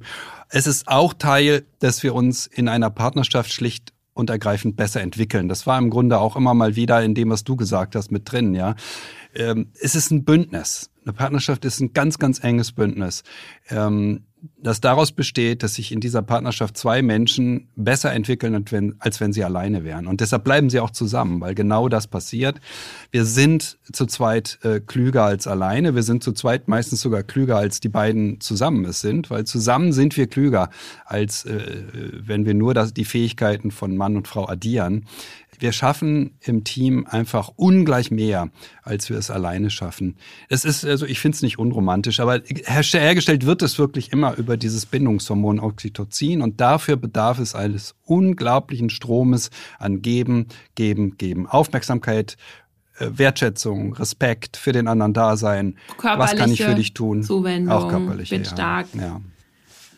Es 0.53 0.67
ist 0.67 0.89
auch 0.89 1.13
Teil, 1.13 1.65
dass 1.79 2.03
wir 2.03 2.13
uns 2.13 2.45
in 2.45 2.67
einer 2.67 2.89
Partnerschaft 2.89 3.53
schlicht 3.53 3.93
und 4.13 4.29
ergreifend 4.29 4.75
besser 4.75 4.99
entwickeln. 4.99 5.47
Das 5.47 5.65
war 5.65 5.79
im 5.79 5.89
Grunde 5.89 6.19
auch 6.19 6.35
immer 6.35 6.53
mal 6.53 6.75
wieder 6.75 7.01
in 7.01 7.15
dem, 7.15 7.29
was 7.29 7.45
du 7.45 7.55
gesagt 7.55 7.95
hast, 7.95 8.11
mit 8.11 8.29
drin, 8.29 8.53
ja. 8.53 8.75
Ähm, 9.33 9.71
es 9.79 9.95
ist 9.95 10.11
ein 10.11 10.25
Bündnis. 10.25 10.89
Eine 11.05 11.13
Partnerschaft 11.13 11.63
ist 11.63 11.79
ein 11.79 11.93
ganz, 11.93 12.19
ganz 12.19 12.43
enges 12.43 12.73
Bündnis. 12.73 13.23
Ähm, 13.69 14.25
das 14.57 14.81
daraus 14.81 15.11
besteht, 15.11 15.61
dass 15.61 15.75
sich 15.75 15.91
in 15.91 15.99
dieser 15.99 16.21
Partnerschaft 16.21 16.77
zwei 16.77 17.01
Menschen 17.01 17.67
besser 17.75 18.11
entwickeln, 18.11 18.95
als 18.99 19.19
wenn 19.19 19.33
sie 19.33 19.43
alleine 19.43 19.83
wären. 19.83 20.07
Und 20.07 20.21
deshalb 20.21 20.43
bleiben 20.43 20.69
sie 20.69 20.79
auch 20.79 20.89
zusammen, 20.89 21.41
weil 21.41 21.53
genau 21.53 21.89
das 21.89 22.07
passiert. 22.07 22.59
Wir 23.11 23.25
sind 23.25 23.77
zu 23.91 24.05
zweit 24.07 24.59
äh, 24.63 24.79
klüger 24.79 25.25
als 25.25 25.45
alleine. 25.45 25.93
Wir 25.93 26.03
sind 26.03 26.23
zu 26.23 26.31
zweit 26.31 26.67
meistens 26.67 27.01
sogar 27.01 27.23
klüger, 27.23 27.57
als 27.57 27.79
die 27.79 27.89
beiden 27.89 28.39
zusammen 28.39 28.85
es 28.85 29.01
sind, 29.01 29.29
weil 29.29 29.45
zusammen 29.45 29.93
sind 29.93 30.17
wir 30.17 30.27
klüger, 30.27 30.69
als 31.05 31.45
äh, 31.45 31.83
wenn 31.93 32.45
wir 32.45 32.55
nur 32.55 32.73
das, 32.73 32.93
die 32.93 33.05
Fähigkeiten 33.05 33.69
von 33.69 33.95
Mann 33.95 34.15
und 34.15 34.27
Frau 34.27 34.47
addieren. 34.47 35.05
Wir 35.61 35.71
schaffen 35.73 36.31
im 36.41 36.63
Team 36.63 37.05
einfach 37.07 37.51
ungleich 37.55 38.09
mehr, 38.09 38.49
als 38.81 39.11
wir 39.11 39.17
es 39.17 39.29
alleine 39.29 39.69
schaffen. 39.69 40.17
Es 40.49 40.65
ist, 40.65 40.83
also 40.83 41.05
ich 41.05 41.19
finde 41.19 41.35
es 41.35 41.43
nicht 41.43 41.59
unromantisch, 41.59 42.19
aber 42.19 42.41
hergestellt 42.65 43.45
wird 43.45 43.61
es 43.61 43.77
wirklich 43.77 44.11
immer 44.11 44.35
über 44.37 44.57
dieses 44.57 44.87
Bindungshormon 44.87 45.59
Oxytocin 45.59 46.41
und 46.41 46.59
dafür 46.59 46.95
bedarf 46.95 47.37
es 47.37 47.53
eines 47.53 47.93
unglaublichen 48.05 48.89
Stromes 48.89 49.51
an 49.77 50.01
Geben, 50.01 50.47
Geben, 50.73 51.17
Geben. 51.17 51.45
Aufmerksamkeit, 51.45 52.37
äh, 52.97 53.09
Wertschätzung, 53.11 53.93
Respekt 53.93 54.57
für 54.57 54.71
den 54.71 54.87
anderen 54.87 55.13
Dasein. 55.13 55.75
Was 56.01 56.35
kann 56.35 56.51
ich 56.51 56.63
für 56.63 56.73
dich 56.73 56.95
tun? 56.95 57.21
Zuwendung, 57.21 57.71
Auch 57.71 57.87
körperlich. 57.87 58.31
Bin 58.31 58.43
ja. 58.43 58.49
stark. 58.49 58.87
Ja 58.95 59.21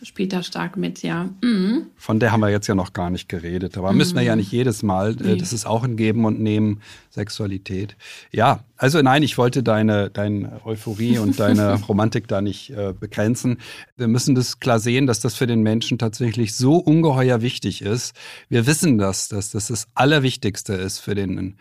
spielt 0.04 0.34
da 0.34 0.44
stark 0.44 0.78
mit, 0.78 1.02
ja. 1.04 1.30
Mhm. 1.42 1.88
Von 1.96 2.20
der 2.20 2.32
haben 2.32 2.42
wir 2.42 2.50
jetzt 2.50 2.68
ja 2.68 2.76
noch 2.76 2.94
gar 2.94 3.10
nicht 3.10 3.30
geredet, 3.30 3.78
aber 3.78 3.92
mhm. 3.92 3.98
müssen 3.98 4.16
wir 4.16 4.24
ja 4.24 4.36
nicht 4.36 4.52
jedes 4.52 4.84
Mal. 4.84 5.12
Äh, 5.12 5.24
nee. 5.24 5.36
Das 5.38 5.54
ist 5.54 5.66
auch 5.66 5.84
ein 5.84 5.96
Geben 5.96 6.26
und 6.26 6.40
Nehmen, 6.40 6.82
Sexualität. 7.10 7.96
Ja, 8.32 8.64
also 8.78 9.02
nein, 9.02 9.24
ich 9.24 9.38
wollte 9.38 9.64
deine, 9.64 10.10
deine 10.10 10.62
Euphorie 10.66 11.18
und 11.20 11.40
deine 11.40 11.76
Romantik 11.84 12.28
da 12.28 12.42
nicht 12.42 12.72
äh, 12.72 12.94
begrenzen. 12.98 13.58
Wir 13.96 14.08
müssen 14.08 14.36
das 14.36 14.60
klar 14.60 14.80
sehen, 14.80 15.08
dass 15.08 15.20
das 15.20 15.36
für 15.36 15.48
den 15.48 15.62
Menschen 15.62 15.98
tatsächlich 15.98 16.56
so 16.56 16.78
ungeheuer 16.78 17.42
wichtig 17.42 17.82
ist. 17.82 18.16
Wir 18.50 18.68
wissen 18.68 18.98
das, 18.98 19.30
dass 19.30 19.52
das 19.52 19.68
das 19.68 19.88
Allerwichtigste 19.96 20.74
ist 20.74 21.00
für 21.00 21.16
den 21.16 21.56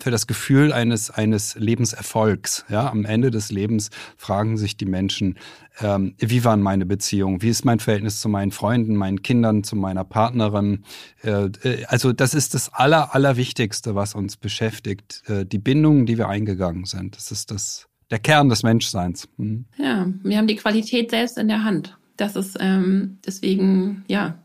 für 0.00 0.10
das 0.10 0.26
Gefühl 0.26 0.72
eines, 0.72 1.10
eines 1.10 1.54
Lebenserfolgs. 1.54 2.64
Ja, 2.68 2.90
am 2.90 3.04
Ende 3.04 3.30
des 3.30 3.50
Lebens 3.50 3.90
fragen 4.16 4.56
sich 4.56 4.76
die 4.76 4.86
Menschen, 4.86 5.38
ähm, 5.80 6.14
wie 6.18 6.44
waren 6.44 6.60
meine 6.60 6.86
Beziehungen? 6.86 7.42
Wie 7.42 7.48
ist 7.48 7.64
mein 7.64 7.80
Verhältnis 7.80 8.20
zu 8.20 8.28
meinen 8.28 8.50
Freunden, 8.50 8.96
meinen 8.96 9.22
Kindern, 9.22 9.64
zu 9.64 9.76
meiner 9.76 10.04
Partnerin? 10.04 10.84
Äh, 11.22 11.46
äh, 11.62 11.84
also 11.86 12.12
das 12.12 12.34
ist 12.34 12.54
das 12.54 12.72
Aller, 12.72 13.14
Allerwichtigste, 13.14 13.94
was 13.94 14.14
uns 14.14 14.36
beschäftigt. 14.36 15.22
Äh, 15.26 15.46
die 15.46 15.58
Bindungen, 15.58 16.06
die 16.06 16.18
wir 16.18 16.28
eingegangen 16.28 16.84
sind. 16.84 17.16
Das 17.16 17.30
ist 17.30 17.50
das, 17.50 17.88
der 18.10 18.18
Kern 18.18 18.48
des 18.48 18.62
Menschseins. 18.62 19.28
Mhm. 19.36 19.64
Ja, 19.78 20.06
wir 20.22 20.36
haben 20.36 20.48
die 20.48 20.56
Qualität 20.56 21.10
selbst 21.10 21.38
in 21.38 21.48
der 21.48 21.64
Hand. 21.64 21.96
Das 22.16 22.36
ist 22.36 22.58
ähm, 22.60 23.18
deswegen, 23.24 24.04
ja, 24.08 24.38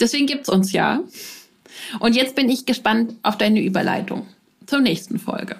deswegen 0.00 0.26
gibt's 0.26 0.48
uns 0.48 0.72
ja. 0.72 1.00
Und 2.00 2.16
jetzt 2.16 2.34
bin 2.36 2.48
ich 2.48 2.64
gespannt 2.64 3.16
auf 3.22 3.36
deine 3.36 3.62
Überleitung 3.62 4.26
zur 4.66 4.80
nächsten 4.80 5.18
Folge. 5.18 5.56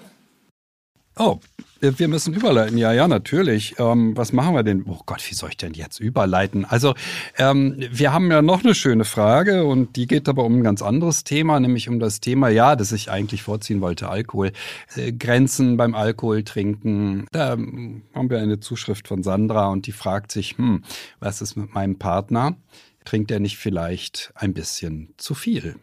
Oh, 1.18 1.40
wir 1.82 2.08
müssen 2.08 2.32
überleiten. 2.32 2.78
Ja, 2.78 2.92
ja, 2.92 3.06
natürlich. 3.06 3.74
Ähm, 3.78 4.16
was 4.16 4.32
machen 4.32 4.54
wir 4.54 4.62
denn? 4.62 4.84
Oh 4.88 5.00
Gott, 5.04 5.22
wie 5.28 5.34
soll 5.34 5.50
ich 5.50 5.56
denn 5.56 5.74
jetzt 5.74 6.00
überleiten? 6.00 6.64
Also, 6.64 6.94
ähm, 7.36 7.76
wir 7.90 8.12
haben 8.14 8.30
ja 8.30 8.40
noch 8.40 8.64
eine 8.64 8.74
schöne 8.74 9.04
Frage 9.04 9.64
und 9.64 9.96
die 9.96 10.06
geht 10.06 10.28
aber 10.28 10.44
um 10.44 10.58
ein 10.58 10.62
ganz 10.62 10.80
anderes 10.80 11.24
Thema, 11.24 11.60
nämlich 11.60 11.88
um 11.88 11.98
das 11.98 12.20
Thema, 12.20 12.48
ja, 12.48 12.76
das 12.76 12.92
ich 12.92 13.10
eigentlich 13.10 13.42
vorziehen 13.42 13.82
wollte, 13.82 14.08
Alkohol. 14.08 14.52
Äh, 14.94 15.12
Grenzen 15.12 15.76
beim 15.76 15.94
Alkohol 15.94 16.44
trinken. 16.44 17.26
Da 17.30 17.54
ähm, 17.54 18.02
haben 18.14 18.30
wir 18.30 18.38
eine 18.38 18.60
Zuschrift 18.60 19.06
von 19.08 19.22
Sandra 19.22 19.68
und 19.68 19.86
die 19.86 19.92
fragt 19.92 20.32
sich, 20.32 20.56
hm, 20.56 20.82
was 21.20 21.42
ist 21.42 21.56
mit 21.56 21.74
meinem 21.74 21.98
Partner? 21.98 22.56
Trinkt 23.04 23.30
er 23.30 23.40
nicht 23.40 23.56
vielleicht 23.58 24.32
ein 24.34 24.54
bisschen 24.54 25.14
zu 25.16 25.34
viel? 25.34 25.76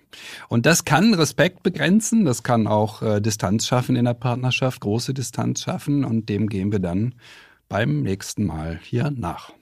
Und 0.48 0.66
das 0.66 0.86
kann 0.86 1.14
Respekt 1.14 1.64
begrenzen, 1.64 2.26
das 2.26 2.44
kann 2.44 2.68
auch 2.68 3.02
äh, 3.02 3.22
Distanz 3.22 3.68
schaffen 3.68 3.96
in 3.96 4.06
der 4.06 4.14
Partnerschaft, 4.14 4.82
große 4.82 5.14
Distanz 5.14 5.64
schaffen 5.64 6.04
und 6.04 6.30
dem 6.30 6.50
gehen 6.50 6.72
wir 6.72 6.80
dann 6.80 7.16
beim 7.68 8.02
nächsten 8.02 8.46
Mal 8.46 8.80
hier 8.84 9.12
nach. 9.12 9.54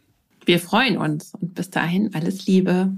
Wir 0.45 0.59
freuen 0.59 0.97
uns 0.97 1.33
und 1.33 1.55
bis 1.55 1.69
dahin 1.69 2.13
alles 2.15 2.47
Liebe. 2.47 2.93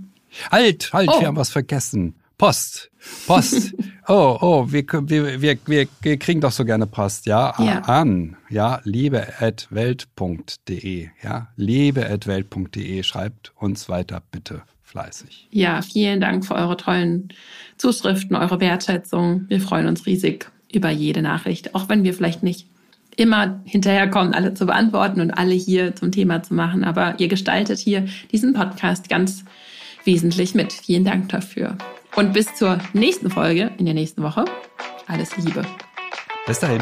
Halt, 0.51 0.93
halt, 0.93 1.09
oh. 1.09 1.19
wir 1.19 1.27
haben 1.27 1.35
was 1.35 1.49
vergessen. 1.49 2.15
Post. 2.37 2.88
Post. 3.27 3.75
oh, 4.07 4.37
oh, 4.41 4.65
wir, 4.69 4.83
wir, 4.87 5.41
wir, 5.41 5.57
wir, 5.65 5.87
kriegen 6.17 6.41
doch 6.41 6.51
so 6.51 6.65
gerne 6.65 6.87
Post, 6.87 7.25
ja, 7.25 7.53
ja. 7.59 7.79
an, 7.81 8.35
ja, 8.49 8.81
liebe.welt.de, 8.83 11.09
ja, 11.23 11.47
liebe.welt.de, 11.55 13.03
schreibt 13.03 13.53
uns 13.55 13.87
weiter 13.89 14.21
bitte 14.31 14.63
fleißig. 14.83 15.47
Ja, 15.51 15.81
vielen 15.81 16.19
Dank 16.19 16.45
für 16.45 16.55
eure 16.55 16.75
tollen 16.75 17.29
Zuschriften, 17.77 18.35
eure 18.35 18.59
Wertschätzung. 18.59 19.45
Wir 19.47 19.61
freuen 19.61 19.87
uns 19.87 20.05
riesig 20.05 20.51
über 20.71 20.89
jede 20.89 21.21
Nachricht, 21.21 21.75
auch 21.75 21.89
wenn 21.89 22.03
wir 22.03 22.13
vielleicht 22.13 22.43
nicht 22.43 22.67
immer 23.15 23.61
hinterherkommen, 23.65 24.33
alle 24.33 24.53
zu 24.53 24.65
beantworten 24.65 25.21
und 25.21 25.31
alle 25.31 25.53
hier 25.53 25.95
zum 25.95 26.11
Thema 26.11 26.41
zu 26.41 26.53
machen. 26.53 26.83
Aber 26.83 27.19
ihr 27.19 27.27
gestaltet 27.27 27.79
hier 27.79 28.05
diesen 28.31 28.53
Podcast 28.53 29.09
ganz 29.09 29.43
wesentlich 30.05 30.55
mit. 30.55 30.73
Vielen 30.73 31.03
Dank 31.03 31.29
dafür. 31.29 31.77
Und 32.19 32.33
bis 32.33 32.53
zur 32.53 32.79
nächsten 32.91 33.29
Folge 33.29 33.71
in 33.77 33.85
der 33.85 33.93
nächsten 33.93 34.21
Woche. 34.21 34.43
Alles 35.07 35.37
Liebe. 35.37 35.61
Bis 36.45 36.59
dahin. 36.59 36.81